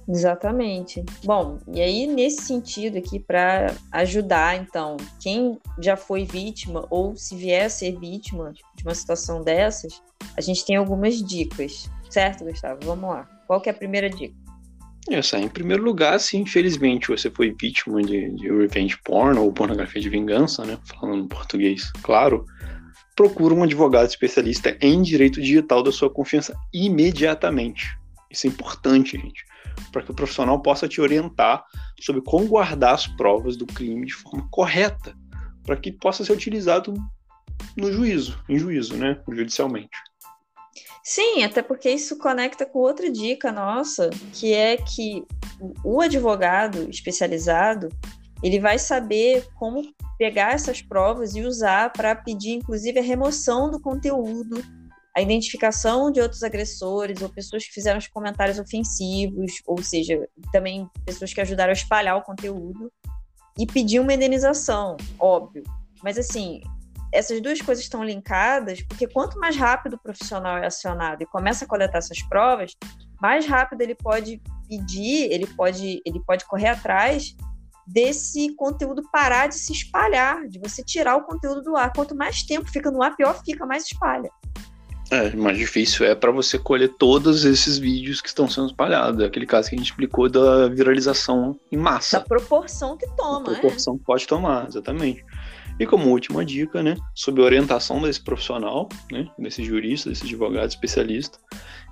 Exatamente. 0.08 1.04
Bom, 1.24 1.60
e 1.74 1.82
aí 1.82 2.08
nesse 2.08 2.42
sentido 2.42 2.98
aqui 2.98 3.20
para 3.20 3.74
ajudar, 3.92 4.58
então, 4.58 4.98
quem 5.20 5.58
já 5.80 5.96
foi 5.96 6.26
vítima 6.26 6.86
ou 6.90 7.16
se 7.16 7.36
vier 7.36 7.66
a 7.66 7.70
ser 7.70 7.98
vítima 7.98 8.54
de 8.76 8.84
uma 8.84 8.94
situação 8.94 9.42
dessas, 9.42 10.02
a 10.36 10.42
gente 10.42 10.66
tem 10.66 10.76
algumas 10.76 11.24
dicas, 11.24 11.90
certo, 12.10 12.44
Gustavo? 12.44 12.80
Vamos 12.84 13.10
lá. 13.10 13.24
Qual 13.48 13.62
que 13.62 13.70
é 13.70 13.72
a 13.72 13.76
primeira 13.76 14.10
dica? 14.10 14.43
Essa, 15.10 15.38
em 15.38 15.50
primeiro 15.50 15.84
lugar, 15.84 16.18
se 16.20 16.38
infelizmente 16.38 17.10
você 17.10 17.30
foi 17.30 17.54
vítima 17.60 18.02
de, 18.02 18.30
de 18.36 18.50
revenge 18.50 18.98
porn 19.04 19.38
ou 19.38 19.52
pornografia 19.52 20.02
de 20.02 20.10
vingança, 20.10 20.64
né? 20.64 20.78
Falando 20.86 21.26
em 21.26 21.28
português, 21.28 21.92
claro. 22.02 22.46
procura 23.16 23.54
um 23.54 23.64
advogado 23.64 24.08
especialista 24.08 24.78
em 24.80 25.02
direito 25.02 25.42
digital 25.42 25.84
da 25.84 25.92
sua 25.92 26.10
confiança 26.10 26.58
imediatamente. 26.74 27.98
Isso 28.32 28.48
é 28.48 28.50
importante, 28.50 29.18
gente, 29.18 29.44
para 29.92 30.02
que 30.02 30.12
o 30.12 30.16
profissional 30.16 30.62
possa 30.62 30.88
te 30.88 31.02
orientar 31.02 31.64
sobre 32.00 32.22
como 32.22 32.48
guardar 32.48 32.94
as 32.94 33.06
provas 33.06 33.58
do 33.58 33.66
crime 33.66 34.06
de 34.06 34.14
forma 34.14 34.48
correta, 34.50 35.14
para 35.64 35.76
que 35.76 35.92
possa 35.92 36.24
ser 36.24 36.34
utilizado 36.34 36.94
no 37.78 37.92
juízo, 37.92 38.42
em 38.50 38.58
juízo, 38.58 38.96
né, 38.96 39.22
judicialmente. 39.30 39.98
Sim, 41.04 41.44
até 41.44 41.62
porque 41.62 41.90
isso 41.90 42.18
conecta 42.18 42.66
com 42.66 42.80
outra 42.80 43.12
dica 43.12 43.52
nossa, 43.52 44.10
que 44.34 44.54
é 44.54 44.78
que 44.78 45.26
o 45.84 46.00
advogado 46.00 46.90
especializado 46.90 47.90
ele 48.42 48.60
vai 48.60 48.80
saber 48.80 49.46
como 49.56 49.82
pegar 50.18 50.54
essas 50.54 50.82
provas 50.82 51.36
e 51.36 51.42
usar 51.42 51.92
para 51.92 52.16
pedir, 52.16 52.52
inclusive, 52.52 53.00
a 53.00 53.04
remoção 53.04 53.70
do 53.70 53.80
conteúdo, 53.80 54.64
a 55.16 55.22
identificação 55.22 56.10
de 56.12 56.22
outros 56.22 56.44
agressores 56.44 57.22
ou 57.22 57.30
pessoas 57.30 57.66
que 57.66 57.74
fizeram 57.74 58.00
os 58.00 58.08
comentários 58.08 58.58
ofensivos, 58.58 59.62
ou 59.66 59.82
seja, 59.84 60.28
também 60.52 60.90
pessoas 61.06 61.34
que 61.34 61.42
ajudaram 61.42 61.72
a 61.72 61.74
espalhar 61.74 62.18
o 62.18 62.24
conteúdo, 62.24 62.92
e 63.58 63.66
pedir 63.66 64.00
uma 64.00 64.14
indenização, 64.14 64.98
óbvio. 65.20 65.64
Mas, 66.04 66.18
assim, 66.18 66.62
essas 67.14 67.42
duas 67.42 67.62
coisas 67.62 67.84
estão 67.84 68.04
linkadas, 68.04 68.82
porque 68.82 69.08
quanto 69.08 69.40
mais 69.40 69.56
rápido 69.56 69.94
o 69.94 70.00
profissional 70.00 70.58
é 70.58 70.66
acionado 70.66 71.24
e 71.24 71.26
começa 71.26 71.64
a 71.64 71.68
coletar 71.68 72.00
essas 72.00 72.22
provas, 72.24 72.74
mais 73.22 73.46
rápido 73.46 73.82
ele 73.82 73.96
pode 73.96 74.42
pedir, 74.68 75.32
ele 75.32 75.48
pode, 75.48 76.02
ele 76.06 76.20
pode 76.26 76.46
correr 76.46 76.70
atrás 76.70 77.36
desse 77.86 78.54
conteúdo 78.56 79.04
parar 79.12 79.48
de 79.48 79.56
se 79.56 79.72
espalhar, 79.74 80.48
de 80.48 80.60
você 80.60 80.84
tirar 80.84 81.16
o 81.18 81.24
conteúdo 81.24 81.62
do 81.62 81.76
ar. 81.76 81.92
Quanto 81.94 82.16
mais 82.16 82.44
tempo 82.44 82.70
fica 82.72 82.90
no 82.90 83.04
ar, 83.04 83.16
pior 83.16 83.40
fica, 83.44 83.66
mais 83.66 83.84
espalha. 83.86 84.30
É, 85.12 85.36
mais 85.36 85.58
difícil 85.58 86.06
é 86.06 86.16
para 86.16 86.32
você 86.32 86.58
colher 86.58 86.90
todos 86.98 87.46
esses 87.46 87.78
vídeos 87.78 88.20
que 88.22 88.28
estão 88.28 88.50
sendo 88.50 88.68
espalhados. 88.68 89.22
É 89.22 89.26
aquele 89.26 89.46
caso 89.46 89.70
que 89.70 89.76
a 89.76 89.78
gente 89.78 89.90
explicou 89.90 90.28
da 90.30 90.68
viralização 90.70 91.60
em 91.72 91.78
massa. 91.78 92.20
Da 92.20 92.26
proporção 92.26 92.98
que 92.98 93.06
toma. 93.16 93.44
Da 93.44 93.60
proporção 93.60 93.96
é. 93.96 93.98
que 93.98 94.04
pode 94.06 94.26
tomar, 94.26 94.68
exatamente. 94.68 95.24
E 95.80 95.86
como 95.86 96.10
última 96.10 96.46
dica, 96.46 96.84
né, 96.84 96.96
sobre 97.16 97.42
a 97.42 97.46
orientação 97.46 98.02
desse 98.02 98.24
profissional, 98.24 98.88
né, 99.12 99.28
desse 99.40 99.64
jurista, 99.64 100.10
desse 100.10 100.24
advogado 100.24 100.70
especialista, 100.70 101.38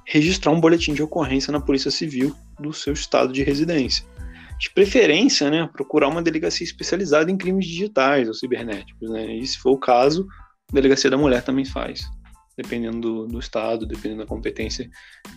registrar 0.06 0.52
um 0.52 0.62
boletim 0.62 0.94
de 0.94 1.04
ocorrência 1.04 1.52
na 1.52 1.60
Polícia 1.60 1.90
Civil 1.92 2.36
do 2.60 2.72
seu 2.72 2.94
estado 2.94 3.34
de 3.34 3.44
residência 3.44 4.06
de 4.62 4.70
preferência, 4.70 5.50
né, 5.50 5.68
procurar 5.74 6.08
uma 6.08 6.22
delegacia 6.22 6.64
especializada 6.64 7.32
em 7.32 7.38
crimes 7.38 7.66
digitais 7.66 8.28
ou 8.28 8.34
cibernéticos, 8.36 9.10
né? 9.10 9.36
E 9.36 9.48
se 9.48 9.58
for 9.58 9.72
o 9.72 9.80
caso, 9.80 10.28
a 10.70 10.76
delegacia 10.76 11.10
da 11.10 11.18
mulher 11.18 11.42
também 11.42 11.66
faz, 11.66 12.02
dependendo 12.56 13.00
do, 13.00 13.28
do 13.28 13.40
estado, 13.40 13.88
dependendo 13.88 14.22
da 14.22 14.28
competência 14.28 14.88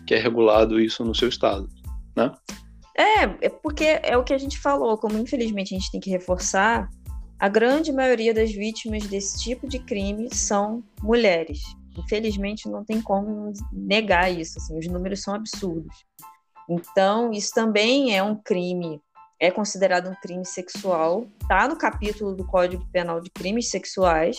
que 0.06 0.14
é 0.14 0.18
regulado 0.18 0.78
isso 0.78 1.02
no 1.06 1.14
seu 1.14 1.30
estado, 1.30 1.66
né? 2.14 2.30
É, 2.94 3.46
é 3.46 3.48
porque 3.48 3.98
é 4.02 4.14
o 4.14 4.22
que 4.22 4.34
a 4.34 4.38
gente 4.38 4.58
falou, 4.58 4.98
como 4.98 5.16
infelizmente 5.16 5.74
a 5.74 5.78
gente 5.78 5.90
tem 5.90 6.00
que 6.00 6.10
reforçar, 6.10 6.86
a 7.38 7.48
grande 7.48 7.92
maioria 7.92 8.32
das 8.32 8.52
vítimas 8.52 9.06
desse 9.06 9.42
tipo 9.42 9.68
de 9.68 9.78
crime 9.78 10.28
são 10.34 10.82
mulheres. 11.02 11.60
Infelizmente 11.96 12.68
não 12.68 12.84
tem 12.84 13.00
como 13.00 13.52
negar 13.72 14.32
isso, 14.32 14.58
assim, 14.58 14.78
os 14.78 14.86
números 14.86 15.22
são 15.22 15.34
absurdos. 15.34 16.04
Então, 16.68 17.30
isso 17.32 17.52
também 17.54 18.16
é 18.16 18.22
um 18.22 18.34
crime 18.34 19.00
é 19.40 19.50
considerado 19.50 20.08
um 20.08 20.14
crime 20.14 20.46
sexual, 20.46 21.26
está 21.42 21.68
no 21.68 21.76
capítulo 21.76 22.34
do 22.34 22.46
Código 22.46 22.86
Penal 22.90 23.20
de 23.20 23.30
Crimes 23.30 23.68
Sexuais 23.68 24.38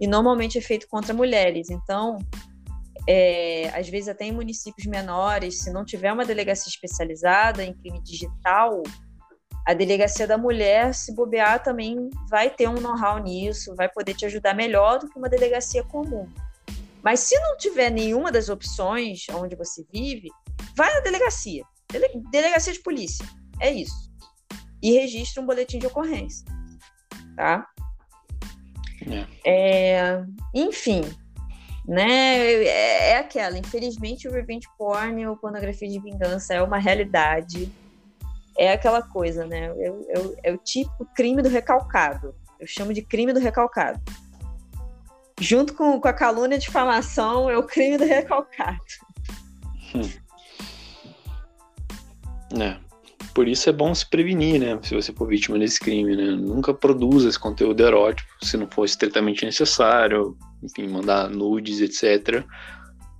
e 0.00 0.06
normalmente 0.06 0.58
é 0.58 0.60
feito 0.60 0.88
contra 0.88 1.14
mulheres. 1.14 1.70
Então, 1.70 2.18
é, 3.08 3.68
às 3.68 3.88
vezes 3.88 4.08
até 4.08 4.24
em 4.24 4.32
municípios 4.32 4.86
menores, 4.86 5.60
se 5.60 5.72
não 5.72 5.84
tiver 5.84 6.12
uma 6.12 6.24
delegacia 6.24 6.68
especializada 6.68 7.62
em 7.62 7.74
crime 7.74 8.02
digital, 8.02 8.82
a 9.66 9.74
delegacia 9.74 10.26
da 10.26 10.38
mulher, 10.38 10.94
se 10.94 11.14
bobear, 11.14 11.62
também 11.62 12.10
vai 12.28 12.50
ter 12.50 12.68
um 12.68 12.80
know-how 12.80 13.18
nisso, 13.18 13.74
vai 13.76 13.88
poder 13.88 14.14
te 14.14 14.26
ajudar 14.26 14.54
melhor 14.54 14.98
do 14.98 15.08
que 15.08 15.18
uma 15.18 15.28
delegacia 15.28 15.84
comum. 15.84 16.28
Mas 17.02 17.20
se 17.20 17.38
não 17.40 17.56
tiver 17.56 17.90
nenhuma 17.90 18.30
das 18.30 18.48
opções 18.48 19.26
onde 19.32 19.56
você 19.56 19.84
vive, 19.92 20.28
vai 20.76 20.92
na 20.94 21.00
delegacia. 21.00 21.64
Dele 21.90 22.08
delegacia 22.30 22.72
de 22.72 22.80
polícia. 22.80 23.24
É 23.60 23.70
isso 23.70 24.10
e 24.82 24.92
registra 24.92 25.42
um 25.42 25.46
boletim 25.46 25.78
de 25.78 25.86
ocorrência, 25.86 26.46
tá? 27.36 27.66
É. 29.06 29.26
É, 29.44 30.24
enfim, 30.54 31.02
né? 31.86 32.08
É, 32.08 33.10
é, 33.10 33.16
aquela. 33.16 33.58
Infelizmente, 33.58 34.28
o 34.28 34.32
revenge 34.32 34.66
porn 34.78 35.26
ou 35.26 35.36
pornografia 35.36 35.88
de 35.88 35.98
vingança 35.98 36.54
é 36.54 36.62
uma 36.62 36.78
realidade. 36.78 37.70
É 38.58 38.72
aquela 38.72 39.02
coisa, 39.02 39.46
né? 39.46 39.72
É, 39.76 40.50
é 40.50 40.52
o 40.52 40.58
típico 40.58 41.06
crime 41.14 41.42
do 41.42 41.48
recalcado. 41.48 42.34
Eu 42.58 42.66
chamo 42.66 42.92
de 42.92 43.02
crime 43.02 43.32
do 43.32 43.40
recalcado. 43.40 44.00
Junto 45.40 45.72
com, 45.74 45.98
com 45.98 46.08
a 46.08 46.12
calúnia 46.12 46.58
de 46.58 46.64
difamação, 46.64 47.48
é 47.48 47.56
o 47.56 47.62
crime 47.62 47.96
do 47.96 48.04
recalcado. 48.04 48.78
Hum. 49.94 50.02
É. 52.58 52.76
Por 53.32 53.46
isso 53.46 53.70
é 53.70 53.72
bom 53.72 53.94
se 53.94 54.08
prevenir, 54.08 54.58
né? 54.58 54.78
Se 54.82 54.92
você 54.92 55.12
for 55.12 55.28
vítima 55.28 55.56
desse 55.56 55.78
crime, 55.78 56.16
né? 56.16 56.32
Nunca 56.32 56.74
produza 56.74 57.28
esse 57.28 57.38
conteúdo 57.38 57.80
erótico 57.80 58.28
se 58.42 58.56
não 58.56 58.68
for 58.68 58.84
estritamente 58.84 59.44
necessário, 59.44 60.36
enfim, 60.62 60.88
mandar 60.88 61.30
nudes, 61.30 61.80
etc. 61.80 62.44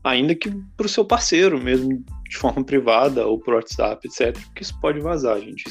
Ainda 0.02 0.34
que 0.34 0.50
para 0.76 0.86
o 0.86 0.88
seu 0.88 1.04
parceiro 1.04 1.60
mesmo, 1.60 2.04
de 2.30 2.36
forma 2.36 2.64
privada 2.64 3.26
ou 3.26 3.40
por 3.40 3.54
WhatsApp, 3.54 4.06
etc. 4.06 4.38
Porque 4.46 4.62
isso 4.62 4.78
pode 4.80 5.00
vazar, 5.00 5.40
gente. 5.40 5.64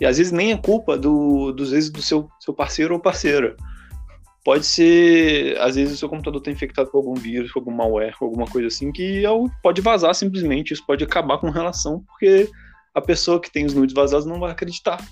E 0.00 0.06
às 0.06 0.16
vezes 0.16 0.30
nem 0.30 0.52
é 0.52 0.56
culpa 0.56 0.96
do, 0.96 1.50
dos 1.50 1.72
vezes 1.72 1.90
do 1.90 2.00
seu, 2.00 2.28
seu 2.38 2.54
parceiro 2.54 2.94
ou 2.94 3.00
parceira. 3.00 3.56
Pode 4.44 4.64
ser, 4.64 5.58
às 5.60 5.74
vezes 5.74 5.94
o 5.94 5.96
seu 5.96 6.08
computador 6.08 6.40
está 6.40 6.52
infectado 6.52 6.88
com 6.88 6.98
algum 6.98 7.14
vírus, 7.14 7.50
com 7.50 7.58
algum 7.58 7.72
malware, 7.72 8.14
alguma 8.20 8.46
coisa 8.46 8.68
assim, 8.68 8.92
que 8.92 9.26
é 9.26 9.28
pode 9.60 9.80
vazar 9.80 10.14
simplesmente. 10.14 10.72
Isso 10.72 10.86
pode 10.86 11.02
acabar 11.02 11.38
com 11.38 11.50
relação, 11.50 12.04
porque 12.06 12.48
a 12.94 13.00
pessoa 13.00 13.40
que 13.40 13.50
tem 13.50 13.66
os 13.66 13.74
nudes 13.74 13.94
vazados 13.94 14.24
não 14.24 14.38
vai 14.38 14.52
acreditar. 14.52 15.04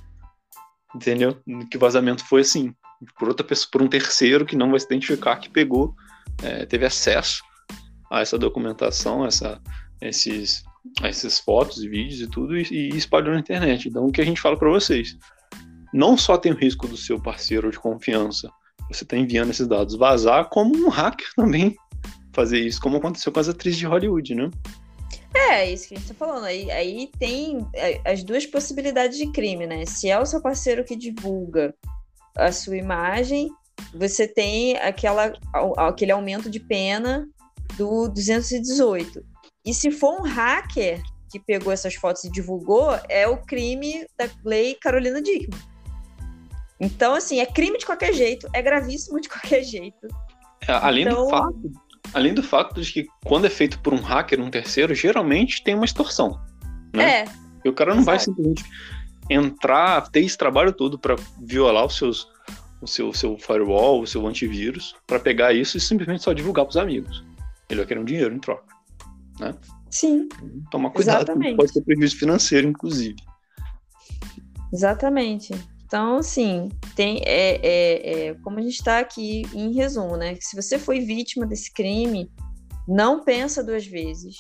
Entendeu? 0.95 1.37
Que 1.69 1.77
o 1.77 1.81
vazamento 1.81 2.25
foi 2.25 2.43
assim. 2.43 2.73
Por 3.19 3.29
outra 3.29 3.45
pessoa, 3.45 3.69
por 3.73 3.83
um 3.83 3.89
terceiro 3.89 4.47
que 4.47 4.57
não 4.57 4.71
vai 4.71 4.79
se 4.79 4.87
identificar 4.87 5.37
que 5.37 5.51
pegou, 5.51 5.95
é, 6.43 6.65
teve 6.65 6.87
acesso 6.87 7.43
a 8.11 8.21
essa 8.21 8.39
documentação, 8.39 9.27
essa, 9.27 9.61
esses, 10.01 10.65
essas 11.03 11.39
fotos 11.39 11.83
e 11.83 11.89
vídeos 11.89 12.21
e 12.21 12.27
tudo, 12.27 12.57
e, 12.57 12.63
e 12.71 12.89
espalhou 12.97 13.35
na 13.35 13.41
internet. 13.41 13.89
Então, 13.89 14.07
o 14.07 14.13
que 14.13 14.21
a 14.21 14.25
gente 14.25 14.41
fala 14.41 14.57
para 14.57 14.71
vocês? 14.71 15.17
Não 15.93 16.17
só 16.17 16.37
tem 16.37 16.53
o 16.53 16.57
risco 16.57 16.87
do 16.87 16.97
seu 16.97 17.21
parceiro 17.21 17.71
de 17.71 17.79
confiança, 17.79 18.51
você 18.91 19.05
está 19.05 19.17
enviando 19.17 19.51
esses 19.51 19.67
dados 19.67 19.97
vazar, 19.97 20.49
como 20.49 20.77
um 20.77 20.89
hacker 20.89 21.29
também 21.35 21.77
fazer 22.33 22.61
isso, 22.61 22.81
como 22.81 22.99
aconteceu 22.99 23.33
com 23.33 23.41
as 23.41 23.49
atrizes 23.49 23.79
de 23.79 23.87
Hollywood, 23.87 24.35
né? 24.35 24.51
É, 25.35 25.71
isso 25.71 25.89
que 25.89 25.95
a 25.95 25.99
gente 25.99 26.09
tá 26.09 26.15
falando. 26.15 26.45
Aí, 26.45 26.71
aí 26.71 27.11
tem 27.19 27.67
é, 27.75 28.01
as 28.05 28.23
duas 28.23 28.47
possibilidades 28.47 29.19
de 29.19 29.31
crime, 29.33 29.67
né? 29.67 29.85
Se 29.87 30.09
é 30.09 30.19
o 30.19 30.27
seu 30.27 30.41
parceiro 30.41 30.85
que 30.85 30.97
divulga 30.97 31.75
a 32.37 32.53
sua 32.53 32.77
imagem, 32.77 33.51
você 33.95 34.27
tem 34.27 34.77
aquela, 34.79 35.33
aquele 35.77 36.13
aumento 36.13 36.51
de 36.51 36.61
pena 36.61 37.27
do 37.77 38.09
218. 38.09 39.25
E 39.67 39.75
se 39.75 39.91
for 39.91 40.21
um 40.21 40.23
hacker 40.23 41.03
que 41.31 41.41
pegou 41.41 41.73
essas 41.73 41.95
fotos 41.97 42.25
e 42.25 42.31
divulgou, 42.31 42.99
é 43.09 43.27
o 43.27 43.37
crime 43.39 44.07
da 44.17 44.29
lei 44.45 44.75
Carolina 44.77 45.21
Dickman. 45.21 45.61
Então, 46.79 47.15
assim, 47.15 47.41
é 47.41 47.47
crime 47.47 47.77
de 47.79 47.85
qualquer 47.85 48.15
jeito, 48.15 48.49
é 48.53 48.63
gravíssimo 48.63 49.21
de 49.21 49.29
qualquer 49.29 49.65
jeito. 49.65 50.07
É, 50.69 50.73
além 50.73 51.05
então... 51.05 51.25
do 51.25 51.31
fato 51.31 51.87
Além 52.15 52.35
do 52.35 52.43
fato 52.43 52.81
de 52.81 52.93
que 52.93 53.07
quando 53.25 53.47
é 53.47 53.51
feito 53.51 53.79
por 53.81 53.93
um 53.93 54.01
hacker, 54.01 54.41
um 54.41 54.51
terceiro, 54.51 54.95
geralmente 54.95 55.63
tem 55.63 55.75
uma 55.75 55.85
extorsão. 55.85 56.41
Né? 56.95 57.21
É. 57.21 57.25
E 57.65 57.69
o 57.69 57.73
cara 57.73 57.95
não 57.95 58.05
vai 58.05 58.19
simplesmente 58.19 58.65
entrar, 59.29 60.09
ter 60.11 60.21
esse 60.21 60.39
trabalho 60.39 60.73
todo 60.73 60.99
para 60.99 61.17
violar 61.43 61.85
os 61.85 61.97
seus, 61.97 62.29
o 62.81 62.87
seu, 62.87 63.13
seu 63.13 63.37
firewall, 63.39 64.01
o 64.01 64.07
seu 64.07 64.27
antivírus, 64.27 64.95
para 65.07 65.19
pegar 65.19 65.53
isso 65.53 65.77
e 65.77 65.81
simplesmente 65.81 66.23
só 66.23 66.33
divulgar 66.33 66.65
para 66.65 66.71
os 66.71 66.77
amigos. 66.77 67.25
Ele 67.69 67.81
vai 67.81 67.87
querer 67.87 68.01
um 68.01 68.05
dinheiro 68.05 68.35
em 68.35 68.39
troca. 68.39 68.76
Né? 69.41 69.55
Sim. 69.91 70.29
Toma 70.71 70.91
cuidado, 70.91 71.31
Exatamente. 71.31 71.57
pode 71.57 71.73
ter 71.73 71.83
prejuízo 71.83 72.19
financeiro, 72.19 72.69
inclusive. 72.69 73.17
Exatamente. 74.73 75.55
Então, 75.85 76.19
assim, 76.19 76.69
tem, 76.97 77.23
é, 77.25 77.61
é, 77.63 78.29
é 78.29 78.35
como 78.43 78.59
a 78.59 78.63
gente 78.63 78.75
está 78.75 78.99
aqui 78.99 79.43
em 79.55 79.73
resumo, 79.73 80.17
né? 80.17 80.37
Se 80.41 80.57
você 80.57 80.79
foi 80.79 81.01
vítima 81.01 81.47
desse 81.47 81.73
crime, 81.73 82.31
não 82.89 83.23
pensa 83.23 83.63
duas 83.63 83.87
vezes 83.87 84.37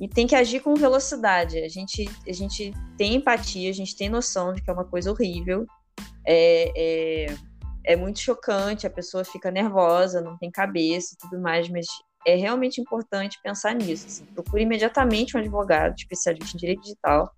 e 0.00 0.08
tem 0.08 0.26
que 0.26 0.34
agir 0.34 0.60
com 0.60 0.74
velocidade. 0.74 1.58
A 1.58 1.68
gente, 1.68 2.08
a 2.26 2.32
gente 2.32 2.72
tem 2.98 3.14
empatia, 3.14 3.70
a 3.70 3.74
gente 3.74 3.96
tem 3.96 4.08
noção 4.08 4.52
de 4.52 4.62
que 4.62 4.68
é 4.68 4.72
uma 4.72 4.84
coisa 4.84 5.10
horrível. 5.10 5.66
É, 6.26 6.72
é, 6.76 7.36
é 7.84 7.96
muito 7.96 8.18
chocante, 8.18 8.86
a 8.86 8.90
pessoa 8.90 9.24
fica 9.24 9.50
nervosa, 9.50 10.20
não 10.20 10.36
tem 10.36 10.50
cabeça 10.50 11.14
e 11.14 11.18
tudo 11.18 11.40
mais, 11.40 11.68
mas 11.68 11.86
é 12.26 12.34
realmente 12.34 12.80
importante 12.80 13.38
pensar 13.42 13.72
nisso. 13.74 14.06
Assim. 14.08 14.24
Procure 14.26 14.62
imediatamente 14.62 15.36
um 15.36 15.40
advogado 15.40 15.94
especialista 15.96 16.56
em 16.56 16.60
direito 16.60 16.82
digital, 16.82 17.32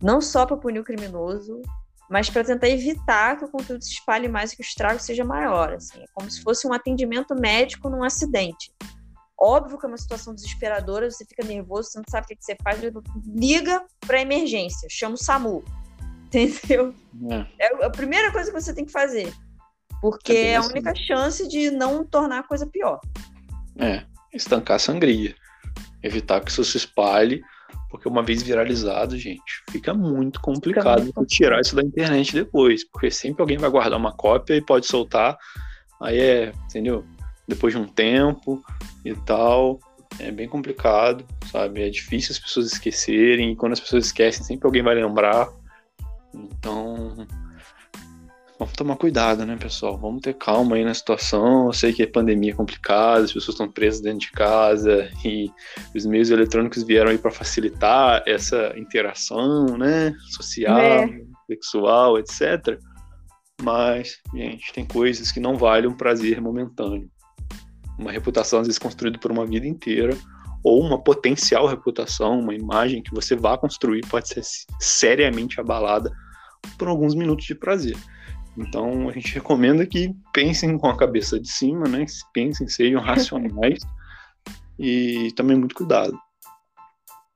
não 0.00 0.20
só 0.20 0.46
para 0.46 0.56
punir 0.56 0.78
o 0.78 0.84
criminoso, 0.84 1.60
mas 2.08 2.30
para 2.30 2.44
tentar 2.44 2.68
evitar 2.68 3.36
que 3.36 3.44
o 3.44 3.50
conteúdo 3.50 3.82
se 3.82 3.92
espalhe 3.92 4.28
mais 4.28 4.52
e 4.52 4.56
que 4.56 4.62
o 4.62 4.64
estrago 4.64 5.00
seja 5.00 5.24
maior. 5.24 5.72
Assim. 5.72 6.00
É 6.00 6.04
como 6.14 6.30
se 6.30 6.40
fosse 6.40 6.66
um 6.66 6.72
atendimento 6.72 7.34
médico 7.34 7.90
num 7.90 8.04
acidente. 8.04 8.72
Óbvio 9.38 9.76
que 9.76 9.84
é 9.84 9.88
uma 9.88 9.98
situação 9.98 10.32
desesperadora, 10.32 11.10
você 11.10 11.24
fica 11.24 11.44
nervoso, 11.44 11.90
você 11.90 11.98
não 11.98 12.04
sabe 12.08 12.26
o 12.26 12.28
que 12.28 12.44
você 12.44 12.56
faz, 12.62 12.80
liga 13.26 13.84
para 14.06 14.20
emergência, 14.20 14.86
chama 14.88 15.14
o 15.14 15.18
SAMU. 15.18 15.64
Entendeu? 16.32 16.94
É. 17.58 17.66
é 17.66 17.84
a 17.84 17.90
primeira 17.90 18.30
coisa 18.30 18.52
que 18.52 18.60
você 18.60 18.72
tem 18.72 18.84
que 18.84 18.92
fazer. 18.92 19.32
Porque 20.00 20.32
é, 20.32 20.46
é 20.48 20.56
a 20.56 20.60
assim. 20.60 20.70
única 20.70 20.94
chance 20.94 21.48
de 21.48 21.70
não 21.70 22.04
tornar 22.04 22.40
a 22.40 22.42
coisa 22.42 22.66
pior. 22.66 23.00
É 23.76 24.11
estancar 24.32 24.76
a 24.76 24.78
sangria, 24.78 25.34
evitar 26.02 26.40
que 26.40 26.50
isso 26.50 26.64
se 26.64 26.76
espalhe, 26.76 27.42
porque 27.90 28.08
uma 28.08 28.22
vez 28.22 28.42
viralizado, 28.42 29.18
gente, 29.18 29.62
fica 29.70 29.92
muito 29.92 30.40
complicado 30.40 31.04
fica 31.04 31.20
muito 31.20 31.26
tirar 31.26 31.60
isso 31.60 31.76
da 31.76 31.82
internet 31.82 32.32
depois, 32.32 32.84
porque 32.88 33.10
sempre 33.10 33.42
alguém 33.42 33.58
vai 33.58 33.70
guardar 33.70 33.98
uma 33.98 34.12
cópia 34.12 34.54
e 34.54 34.62
pode 34.62 34.86
soltar, 34.86 35.36
aí 36.00 36.18
é, 36.18 36.52
entendeu? 36.64 37.04
Depois 37.46 37.74
de 37.74 37.78
um 37.78 37.86
tempo 37.86 38.62
e 39.04 39.14
tal, 39.14 39.78
é 40.18 40.30
bem 40.30 40.48
complicado, 40.48 41.24
sabe? 41.50 41.82
É 41.82 41.90
difícil 41.90 42.32
as 42.32 42.38
pessoas 42.38 42.72
esquecerem, 42.72 43.52
e 43.52 43.56
quando 43.56 43.72
as 43.72 43.80
pessoas 43.80 44.06
esquecem, 44.06 44.44
sempre 44.44 44.66
alguém 44.66 44.82
vai 44.82 44.94
lembrar. 44.94 45.48
Então, 46.34 47.26
Vamos 48.62 48.76
tomar 48.76 48.94
cuidado, 48.94 49.44
né, 49.44 49.56
pessoal? 49.56 49.98
Vamos 49.98 50.20
ter 50.20 50.34
calma 50.34 50.76
aí 50.76 50.84
na 50.84 50.94
situação. 50.94 51.66
Eu 51.66 51.72
sei 51.72 51.92
que 51.92 52.04
a 52.04 52.08
pandemia 52.08 52.52
é 52.52 52.54
complicada, 52.54 53.24
as 53.24 53.32
pessoas 53.32 53.54
estão 53.54 53.68
presas 53.68 54.00
dentro 54.00 54.20
de 54.20 54.30
casa 54.30 55.10
e 55.24 55.50
os 55.92 56.06
meios 56.06 56.30
eletrônicos 56.30 56.84
vieram 56.84 57.10
aí 57.10 57.18
para 57.18 57.32
facilitar 57.32 58.22
essa 58.24 58.72
interação, 58.76 59.76
né, 59.76 60.14
social, 60.30 60.78
é. 60.78 61.08
sexual, 61.48 62.20
etc. 62.20 62.78
Mas, 63.60 64.20
gente, 64.32 64.72
tem 64.72 64.86
coisas 64.86 65.32
que 65.32 65.40
não 65.40 65.56
valem 65.56 65.90
um 65.90 65.96
prazer 65.96 66.40
momentâneo. 66.40 67.10
Uma 67.98 68.12
reputação 68.12 68.60
às 68.60 68.68
vezes 68.68 68.78
construída 68.78 69.18
por 69.18 69.32
uma 69.32 69.44
vida 69.44 69.66
inteira 69.66 70.16
ou 70.62 70.80
uma 70.80 71.02
potencial 71.02 71.66
reputação, 71.66 72.38
uma 72.38 72.54
imagem 72.54 73.02
que 73.02 73.12
você 73.12 73.34
vá 73.34 73.58
construir 73.58 74.06
pode 74.06 74.28
ser 74.28 74.42
seriamente 74.78 75.60
abalada 75.60 76.12
por 76.78 76.86
alguns 76.86 77.16
minutos 77.16 77.44
de 77.44 77.56
prazer. 77.56 77.96
Então 78.56 79.08
a 79.08 79.12
gente 79.12 79.34
recomenda 79.34 79.86
que 79.86 80.14
pensem 80.32 80.76
com 80.76 80.88
a 80.88 80.96
cabeça 80.96 81.40
de 81.40 81.48
cima, 81.48 81.88
né? 81.88 82.04
Pensem, 82.32 82.68
sejam 82.68 83.00
racionais 83.02 83.78
e 84.78 85.32
também 85.36 85.56
muito 85.56 85.74
cuidado. 85.74 86.18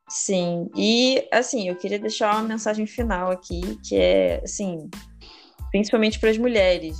Sim, 0.09 0.71
e 0.77 1.27
assim, 1.33 1.69
eu 1.69 1.75
queria 1.75 1.99
deixar 1.99 2.35
uma 2.35 2.49
mensagem 2.49 2.87
final 2.87 3.31
aqui, 3.31 3.77
que 3.85 3.97
é 3.97 4.41
assim, 4.45 4.89
principalmente 5.73 6.21
para 6.21 6.31
as 6.31 6.39
mulheres, 6.39 6.97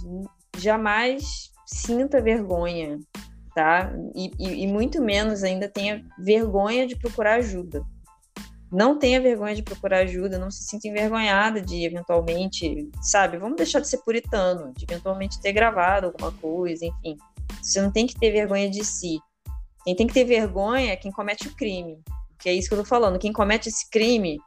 jamais 0.59 1.53
sinta 1.65 2.21
vergonha, 2.21 2.99
tá? 3.55 3.93
E, 4.15 4.33
e, 4.41 4.65
e 4.65 4.67
muito 4.67 5.01
menos 5.01 5.45
ainda 5.45 5.69
tenha 5.69 6.05
vergonha 6.19 6.85
de 6.85 6.97
procurar 6.97 7.35
ajuda 7.35 7.85
não 8.71 8.99
tenha 8.99 9.21
vergonha 9.21 9.55
de 9.55 9.63
procurar 9.63 10.01
ajuda, 10.01 10.39
não 10.39 10.51
se 10.51 10.65
sinta 10.65 10.89
envergonhada 10.89 11.61
de 11.61 11.85
eventualmente, 11.85 12.91
sabe, 13.01 13.39
vamos 13.39 13.57
deixar 13.57 13.81
de 13.81 13.89
ser 13.89 13.99
puritano, 13.99 14.73
de 14.77 14.85
eventualmente 14.85 15.41
ter 15.41 15.53
gravado 15.53 16.07
alguma 16.07 16.33
coisa, 16.33 16.85
enfim. 16.85 17.17
Você 17.63 17.81
não 17.81 17.93
tem 17.93 18.07
que 18.07 18.19
ter 18.19 18.31
vergonha 18.33 18.69
de 18.69 18.85
si. 18.85 19.19
Quem 19.85 19.95
tem 19.95 20.07
que 20.07 20.15
ter 20.15 20.25
vergonha 20.25 20.93
é 20.93 20.97
quem 20.97 21.13
comete 21.13 21.47
o 21.47 21.55
crime. 21.55 22.01
Que 22.41 22.49
é 22.49 22.53
isso 22.53 22.69
que 22.69 22.75
eu 22.75 22.79
tô 22.79 22.85
falando. 22.85 23.19
Quem 23.19 23.33
comete 23.33 23.69
esse 23.69 23.89
crime 23.89 24.39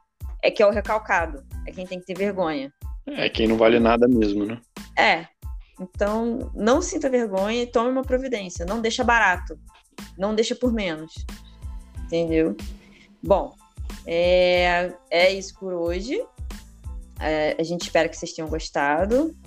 é 0.43 0.51
que 0.51 0.62
é 0.62 0.67
o 0.67 0.71
recalcado. 0.71 1.43
É 1.65 1.71
quem 1.71 1.88
tem 1.88 1.99
que 1.99 2.05
ter 2.05 2.17
vergonha. 2.17 2.71
É 3.08 3.29
quem 3.29 3.47
não 3.47 3.58
vale 3.58 3.79
nada 3.79 4.08
mesmo, 4.08 4.45
né? 4.45 4.62
É. 4.97 5.25
Então, 5.79 6.51
não 6.53 6.82
sinta 6.82 7.10
vergonha 7.10 7.63
e 7.63 7.67
tome 7.67 7.89
uma 7.89 8.03
providência. 8.03 8.65
Não 8.65 8.82
deixa 8.82 9.03
barato. 9.03 9.58
Não 10.17 10.36
deixa 10.36 10.55
por 10.55 10.73
menos. 10.73 11.13
Entendeu? 12.03 12.55
Bom, 13.23 13.53
é, 14.12 14.91
é 15.12 15.32
isso 15.32 15.54
por 15.60 15.72
hoje. 15.72 16.19
É, 17.19 17.56
a 17.60 17.63
gente 17.63 17.84
espera 17.84 18.10
que 18.10 18.17
vocês 18.17 18.34
tenham 18.34 18.50
gostado. 18.50 19.38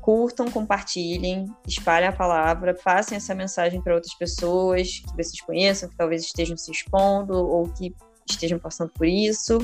Curtam, 0.00 0.48
compartilhem, 0.48 1.52
espalhem 1.66 2.08
a 2.08 2.12
palavra, 2.12 2.74
passem 2.74 3.16
essa 3.16 3.34
mensagem 3.34 3.82
para 3.82 3.94
outras 3.94 4.14
pessoas 4.14 5.00
que 5.00 5.16
vocês 5.16 5.40
conheçam, 5.40 5.88
que 5.88 5.96
talvez 5.96 6.22
estejam 6.22 6.56
se 6.56 6.70
expondo 6.70 7.34
ou 7.34 7.68
que 7.72 7.92
estejam 8.28 8.58
passando 8.58 8.92
por 8.92 9.06
isso. 9.06 9.58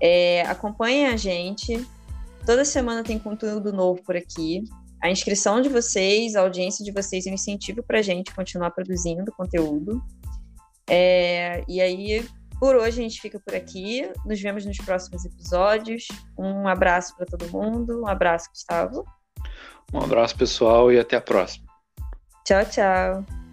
É, 0.00 0.42
acompanhem 0.42 1.06
a 1.06 1.16
gente. 1.16 1.86
Toda 2.46 2.64
semana 2.64 3.04
tem 3.04 3.18
conteúdo 3.18 3.70
novo 3.70 4.02
por 4.02 4.16
aqui. 4.16 4.64
A 5.02 5.10
inscrição 5.10 5.60
de 5.60 5.68
vocês, 5.68 6.36
a 6.36 6.40
audiência 6.40 6.82
de 6.82 6.90
vocês 6.90 7.26
é 7.26 7.30
um 7.30 7.34
incentivo 7.34 7.82
para 7.82 7.98
a 7.98 8.02
gente 8.02 8.34
continuar 8.34 8.70
produzindo 8.70 9.30
conteúdo. 9.32 10.02
É, 10.88 11.62
e 11.68 11.82
aí, 11.82 12.26
por 12.58 12.76
hoje 12.76 13.00
a 13.00 13.02
gente 13.02 13.20
fica 13.20 13.40
por 13.40 13.54
aqui. 13.54 14.10
Nos 14.24 14.40
vemos 14.40 14.64
nos 14.64 14.78
próximos 14.78 15.24
episódios. 15.24 16.06
Um 16.38 16.66
abraço 16.66 17.16
para 17.16 17.26
todo 17.26 17.50
mundo. 17.50 18.02
Um 18.02 18.06
abraço, 18.06 18.50
Gustavo. 18.50 19.04
Um 19.92 20.00
abraço, 20.00 20.36
pessoal, 20.36 20.92
e 20.92 20.98
até 20.98 21.16
a 21.16 21.20
próxima. 21.20 21.66
Tchau, 22.44 22.64
tchau. 22.64 23.47